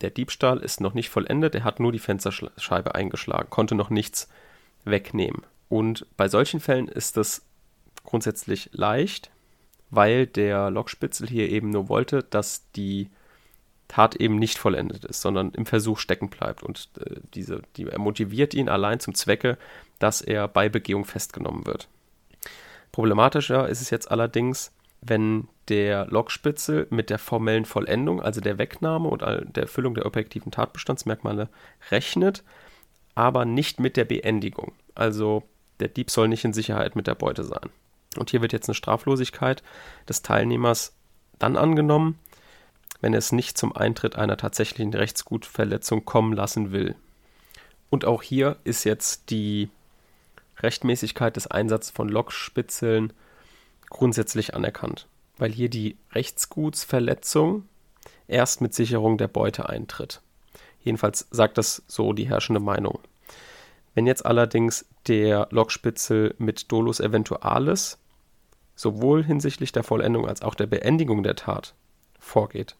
der 0.00 0.10
Diebstahl 0.10 0.58
ist 0.58 0.80
noch 0.80 0.94
nicht 0.94 1.10
vollendet, 1.10 1.54
er 1.54 1.64
hat 1.64 1.80
nur 1.80 1.92
die 1.92 1.98
Fensterscheibe 1.98 2.94
eingeschlagen, 2.94 3.50
konnte 3.50 3.74
noch 3.74 3.90
nichts 3.90 4.28
wegnehmen. 4.84 5.42
Und 5.68 6.06
bei 6.16 6.28
solchen 6.28 6.60
Fällen 6.60 6.88
ist 6.88 7.16
das 7.16 7.44
grundsätzlich 8.04 8.70
leicht, 8.72 9.30
weil 9.90 10.26
der 10.26 10.70
Lockspitzel 10.70 11.28
hier 11.28 11.48
eben 11.48 11.70
nur 11.70 11.88
wollte, 11.88 12.22
dass 12.22 12.70
die 12.72 13.10
Tat 13.94 14.16
eben 14.16 14.40
nicht 14.40 14.58
vollendet 14.58 15.04
ist, 15.04 15.20
sondern 15.20 15.52
im 15.52 15.66
Versuch 15.66 16.00
stecken 16.00 16.28
bleibt. 16.28 16.64
Und 16.64 16.88
äh, 16.98 17.20
diese, 17.32 17.62
die, 17.76 17.86
er 17.86 18.00
motiviert 18.00 18.52
ihn 18.52 18.68
allein 18.68 18.98
zum 18.98 19.14
Zwecke, 19.14 19.56
dass 20.00 20.20
er 20.20 20.48
bei 20.48 20.68
Begehung 20.68 21.04
festgenommen 21.04 21.64
wird. 21.64 21.86
Problematischer 22.90 23.68
ist 23.68 23.80
es 23.80 23.90
jetzt 23.90 24.10
allerdings, 24.10 24.72
wenn 25.00 25.46
der 25.68 26.06
Lockspitzel 26.06 26.88
mit 26.90 27.08
der 27.08 27.20
formellen 27.20 27.66
Vollendung, 27.66 28.20
also 28.20 28.40
der 28.40 28.58
Wegnahme 28.58 29.08
und 29.08 29.22
der 29.22 29.62
Erfüllung 29.62 29.94
der 29.94 30.06
objektiven 30.06 30.50
Tatbestandsmerkmale 30.50 31.48
rechnet, 31.92 32.42
aber 33.14 33.44
nicht 33.44 33.78
mit 33.78 33.96
der 33.96 34.06
Beendigung. 34.06 34.72
Also 34.96 35.44
der 35.78 35.88
Dieb 35.88 36.10
soll 36.10 36.26
nicht 36.26 36.44
in 36.44 36.52
Sicherheit 36.52 36.96
mit 36.96 37.06
der 37.06 37.14
Beute 37.14 37.44
sein. 37.44 37.70
Und 38.16 38.30
hier 38.30 38.42
wird 38.42 38.52
jetzt 38.52 38.68
eine 38.68 38.74
Straflosigkeit 38.74 39.62
des 40.08 40.22
Teilnehmers 40.22 40.96
dann 41.38 41.56
angenommen, 41.56 42.18
wenn 43.04 43.12
es 43.12 43.32
nicht 43.32 43.58
zum 43.58 43.76
Eintritt 43.76 44.16
einer 44.16 44.38
tatsächlichen 44.38 44.94
Rechtsgutverletzung 44.94 46.06
kommen 46.06 46.32
lassen 46.32 46.72
will. 46.72 46.94
Und 47.90 48.06
auch 48.06 48.22
hier 48.22 48.56
ist 48.64 48.84
jetzt 48.84 49.28
die 49.28 49.68
Rechtmäßigkeit 50.60 51.36
des 51.36 51.46
Einsatzes 51.46 51.90
von 51.90 52.08
Lokspitzeln 52.08 53.12
grundsätzlich 53.90 54.54
anerkannt, 54.54 55.06
weil 55.36 55.52
hier 55.52 55.68
die 55.68 55.98
Rechtsgutsverletzung 56.14 57.68
erst 58.26 58.62
mit 58.62 58.72
Sicherung 58.72 59.18
der 59.18 59.28
Beute 59.28 59.68
eintritt. 59.68 60.22
Jedenfalls 60.80 61.28
sagt 61.30 61.58
das 61.58 61.82
so 61.86 62.14
die 62.14 62.26
herrschende 62.26 62.60
Meinung. 62.60 63.00
Wenn 63.94 64.06
jetzt 64.06 64.24
allerdings 64.24 64.86
der 65.08 65.48
Lokspitzel 65.50 66.34
mit 66.38 66.72
Dolus 66.72 67.00
Eventualis 67.00 67.98
sowohl 68.76 69.22
hinsichtlich 69.22 69.72
der 69.72 69.84
Vollendung 69.84 70.26
als 70.26 70.40
auch 70.40 70.54
der 70.54 70.68
Beendigung 70.68 71.22
der 71.22 71.36
Tat 71.36 71.74
vorgeht, 72.18 72.76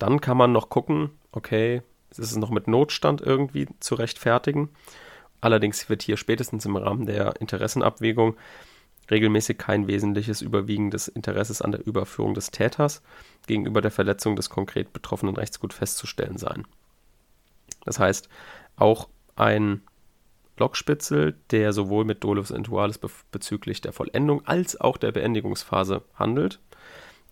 dann 0.00 0.20
kann 0.20 0.36
man 0.36 0.52
noch 0.52 0.68
gucken, 0.68 1.10
okay, 1.30 1.82
ist 2.10 2.18
es 2.18 2.36
noch 2.36 2.50
mit 2.50 2.66
Notstand 2.66 3.20
irgendwie 3.20 3.68
zu 3.78 3.94
rechtfertigen. 3.94 4.70
Allerdings 5.40 5.88
wird 5.88 6.02
hier 6.02 6.16
spätestens 6.16 6.66
im 6.66 6.76
Rahmen 6.76 7.06
der 7.06 7.40
Interessenabwägung 7.40 8.36
regelmäßig 9.10 9.58
kein 9.58 9.86
wesentliches 9.86 10.42
überwiegendes 10.42 11.08
Interesses 11.08 11.62
an 11.62 11.72
der 11.72 11.86
Überführung 11.86 12.34
des 12.34 12.50
Täters 12.50 13.02
gegenüber 13.46 13.80
der 13.80 13.90
Verletzung 13.90 14.36
des 14.36 14.50
konkret 14.50 14.92
betroffenen 14.92 15.36
Rechtsgut 15.36 15.72
festzustellen 15.72 16.38
sein. 16.38 16.66
Das 17.84 17.98
heißt, 17.98 18.28
auch 18.76 19.08
ein 19.36 19.82
Blockspitzel, 20.56 21.36
der 21.50 21.72
sowohl 21.72 22.04
mit 22.04 22.22
Dolus 22.22 22.50
Intualis 22.50 22.98
be 22.98 23.08
bezüglich 23.32 23.80
der 23.80 23.92
Vollendung 23.92 24.46
als 24.46 24.80
auch 24.80 24.96
der 24.96 25.12
Beendigungsphase 25.12 26.02
handelt, 26.14 26.60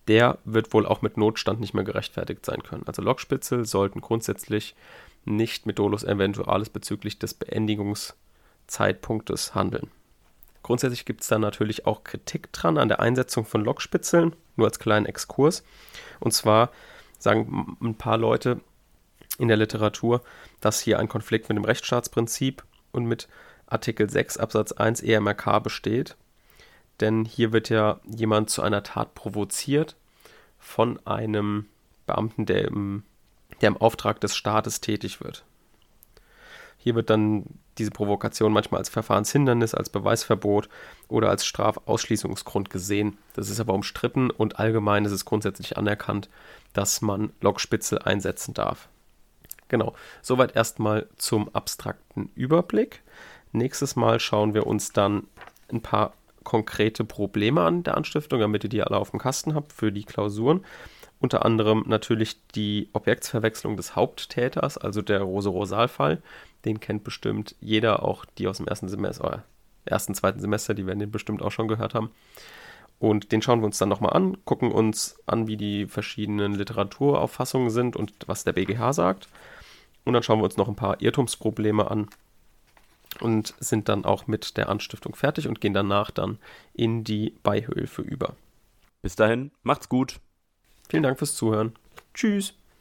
der 0.09 0.39
wird 0.45 0.73
wohl 0.73 0.87
auch 0.87 1.03
mit 1.03 1.17
Notstand 1.17 1.61
nicht 1.61 1.75
mehr 1.75 1.85
gerechtfertigt 1.85 2.45
sein 2.45 2.63
können. 2.63 2.83
Also 2.87 3.03
Lockspitzel 3.03 3.67
sollten 3.67 4.01
grundsätzlich 4.01 4.75
nicht 5.25 5.67
mit 5.67 5.79
Dolus 5.79 6.03
Eventualis 6.03 6.71
bezüglich 6.71 7.19
des 7.19 7.35
Beendigungszeitpunktes 7.35 9.55
handeln. 9.55 9.91
Grundsätzlich 10.63 11.05
gibt 11.05 11.21
es 11.21 11.29
da 11.29 11.39
natürlich 11.39 11.87
auch 11.87 12.03
Kritik 12.05 12.51
dran 12.53 12.79
an 12.79 12.89
der 12.89 13.01
Einsetzung 13.01 13.45
von 13.45 13.65
Lockspitzeln, 13.65 14.35
nur 14.57 14.67
als 14.67 14.79
kleinen 14.79 15.05
Exkurs. 15.07 15.63
Und 16.21 16.33
zwar 16.33 16.71
sagen 17.19 17.77
ein 17.81 17.95
paar 17.95 18.19
Leute 18.19 18.61
in 19.39 19.49
der 19.49 19.57
Literatur, 19.57 20.23
dass 20.61 20.81
hier 20.81 20.99
ein 20.99 21.09
Konflikt 21.09 21.49
mit 21.49 21.57
dem 21.57 21.65
Rechtsstaatsprinzip 21.65 22.65
und 22.93 23.05
mit 23.05 23.29
Artikel 23.67 24.11
6 24.11 24.39
Absatz 24.39 24.73
1 24.73 25.03
EMRK 25.03 25.63
besteht. 25.63 26.17
Denn 27.01 27.25
hier 27.25 27.53
wird 27.53 27.69
ja 27.69 28.01
jemand 28.05 28.51
zu 28.51 28.63
einer 28.63 28.83
Tat 28.83 29.15
provoziert 29.15 29.95
von 30.59 31.05
einem 31.07 31.67
Beamten, 32.07 32.47
der 32.47 32.65
im, 32.67 33.05
der 33.61 33.69
im 33.69 33.77
Auftrag 33.77 34.21
des 34.21 34.37
Staates 34.37 34.81
tätig 34.81 35.21
wird. 35.21 35.45
Hier 36.79 36.95
wird 36.95 37.11
dann 37.11 37.45
diese 37.77 37.91
Provokation 37.91 38.53
manchmal 38.53 38.79
als 38.79 38.89
Verfahrenshindernis, 38.89 39.75
als 39.75 39.91
Beweisverbot 39.91 40.69
oder 41.09 41.29
als 41.29 41.45
Strafausschließungsgrund 41.45 42.71
gesehen. 42.71 43.19
Das 43.35 43.51
ist 43.51 43.61
aber 43.61 43.75
umstritten 43.75 44.31
und 44.31 44.59
allgemein 44.59 45.05
ist 45.05 45.13
es 45.13 45.25
grundsätzlich 45.25 45.77
anerkannt, 45.77 46.29
dass 46.73 47.01
man 47.01 47.33
Lockspitzel 47.41 47.99
einsetzen 47.99 48.55
darf. 48.55 48.89
Genau, 49.69 49.95
soweit 50.23 50.57
erstmal 50.57 51.09
zum 51.17 51.55
abstrakten 51.55 52.31
Überblick. 52.35 53.03
Nächstes 53.53 53.97
Mal 53.97 54.21
schauen 54.21 54.55
wir 54.55 54.67
uns 54.67 54.93
dann 54.93 55.27
ein 55.71 55.83
paar 55.83 56.15
konkrete 56.49 57.05
Probleme 57.05 57.61
an 57.61 57.83
der 57.83 57.99
Anstiftung, 57.99 58.41
damit 58.41 58.65
ihr 58.65 58.71
die 58.71 58.83
alle 58.83 58.97
auf 58.97 59.11
dem 59.11 59.21
Kasten 59.21 59.55
habt 59.55 59.75
für 59.75 59.93
die 59.93 60.05
Klausuren. 60.05 60.65
Unter 61.21 61.45
anderem 61.45 61.85
natürlich 61.87 62.41
die 62.53 62.89
Objektsverwechslung 62.95 63.77
des 63.77 63.95
Haupttäters, 63.95 64.79
also 64.79 65.03
der 65.03 65.21
Rose-Rosal-Fall. 65.21 66.23
Den 66.65 66.81
kennt 66.81 67.05
bestimmt 67.05 67.55
jeder, 67.61 68.03
auch 68.03 68.25
die 68.25 68.49
aus 68.49 68.57
dem 68.57 68.67
ersten 68.67 68.89
Semester, 68.89 69.27
oder 69.27 69.45
ersten, 69.85 70.15
zweiten 70.15 70.41
Semester, 70.41 70.73
die 70.73 70.87
werden 70.87 71.01
den 71.01 71.11
bestimmt 71.11 71.43
auch 71.43 71.53
schon 71.53 71.69
gehört 71.69 71.93
haben. 71.93 72.09
Und 72.99 73.31
den 73.31 73.43
schauen 73.43 73.61
wir 73.61 73.67
uns 73.67 73.77
dann 73.77 73.91
nochmal 73.91 74.15
an, 74.15 74.39
gucken 74.47 74.73
uns 74.73 75.19
an, 75.27 75.49
wie 75.49 75.59
die 75.59 75.87
verschiedenen 75.87 76.55
Literaturauffassungen 76.55 77.69
sind 77.69 77.95
und 77.95 78.15
was 78.27 78.45
der 78.45 78.55
BGH 78.55 78.95
sagt. 78.95 79.29
Und 80.05 80.15
dann 80.15 80.23
schauen 80.23 80.39
wir 80.39 80.45
uns 80.45 80.57
noch 80.57 80.69
ein 80.69 80.77
paar 80.77 81.03
Irrtumsprobleme 81.03 81.91
an 81.91 82.09
und 83.21 83.55
sind 83.59 83.89
dann 83.89 84.05
auch 84.05 84.27
mit 84.27 84.57
der 84.57 84.69
Anstiftung 84.69 85.15
fertig 85.15 85.49
und 85.49 85.61
gehen 85.61 85.75
danach 85.75 86.11
dann 86.11 86.39
in 86.75 87.05
die 87.05 87.35
Beihilfe 87.43 88.03
über. 88.03 88.35
Bis 89.03 89.17
dahin, 89.17 89.51
macht's 89.63 89.89
gut. 89.89 90.21
Vielen 90.89 91.03
Dank 91.03 91.19
fürs 91.19 91.35
Zuhören. 91.35 91.75
Tschüss. 92.15 92.58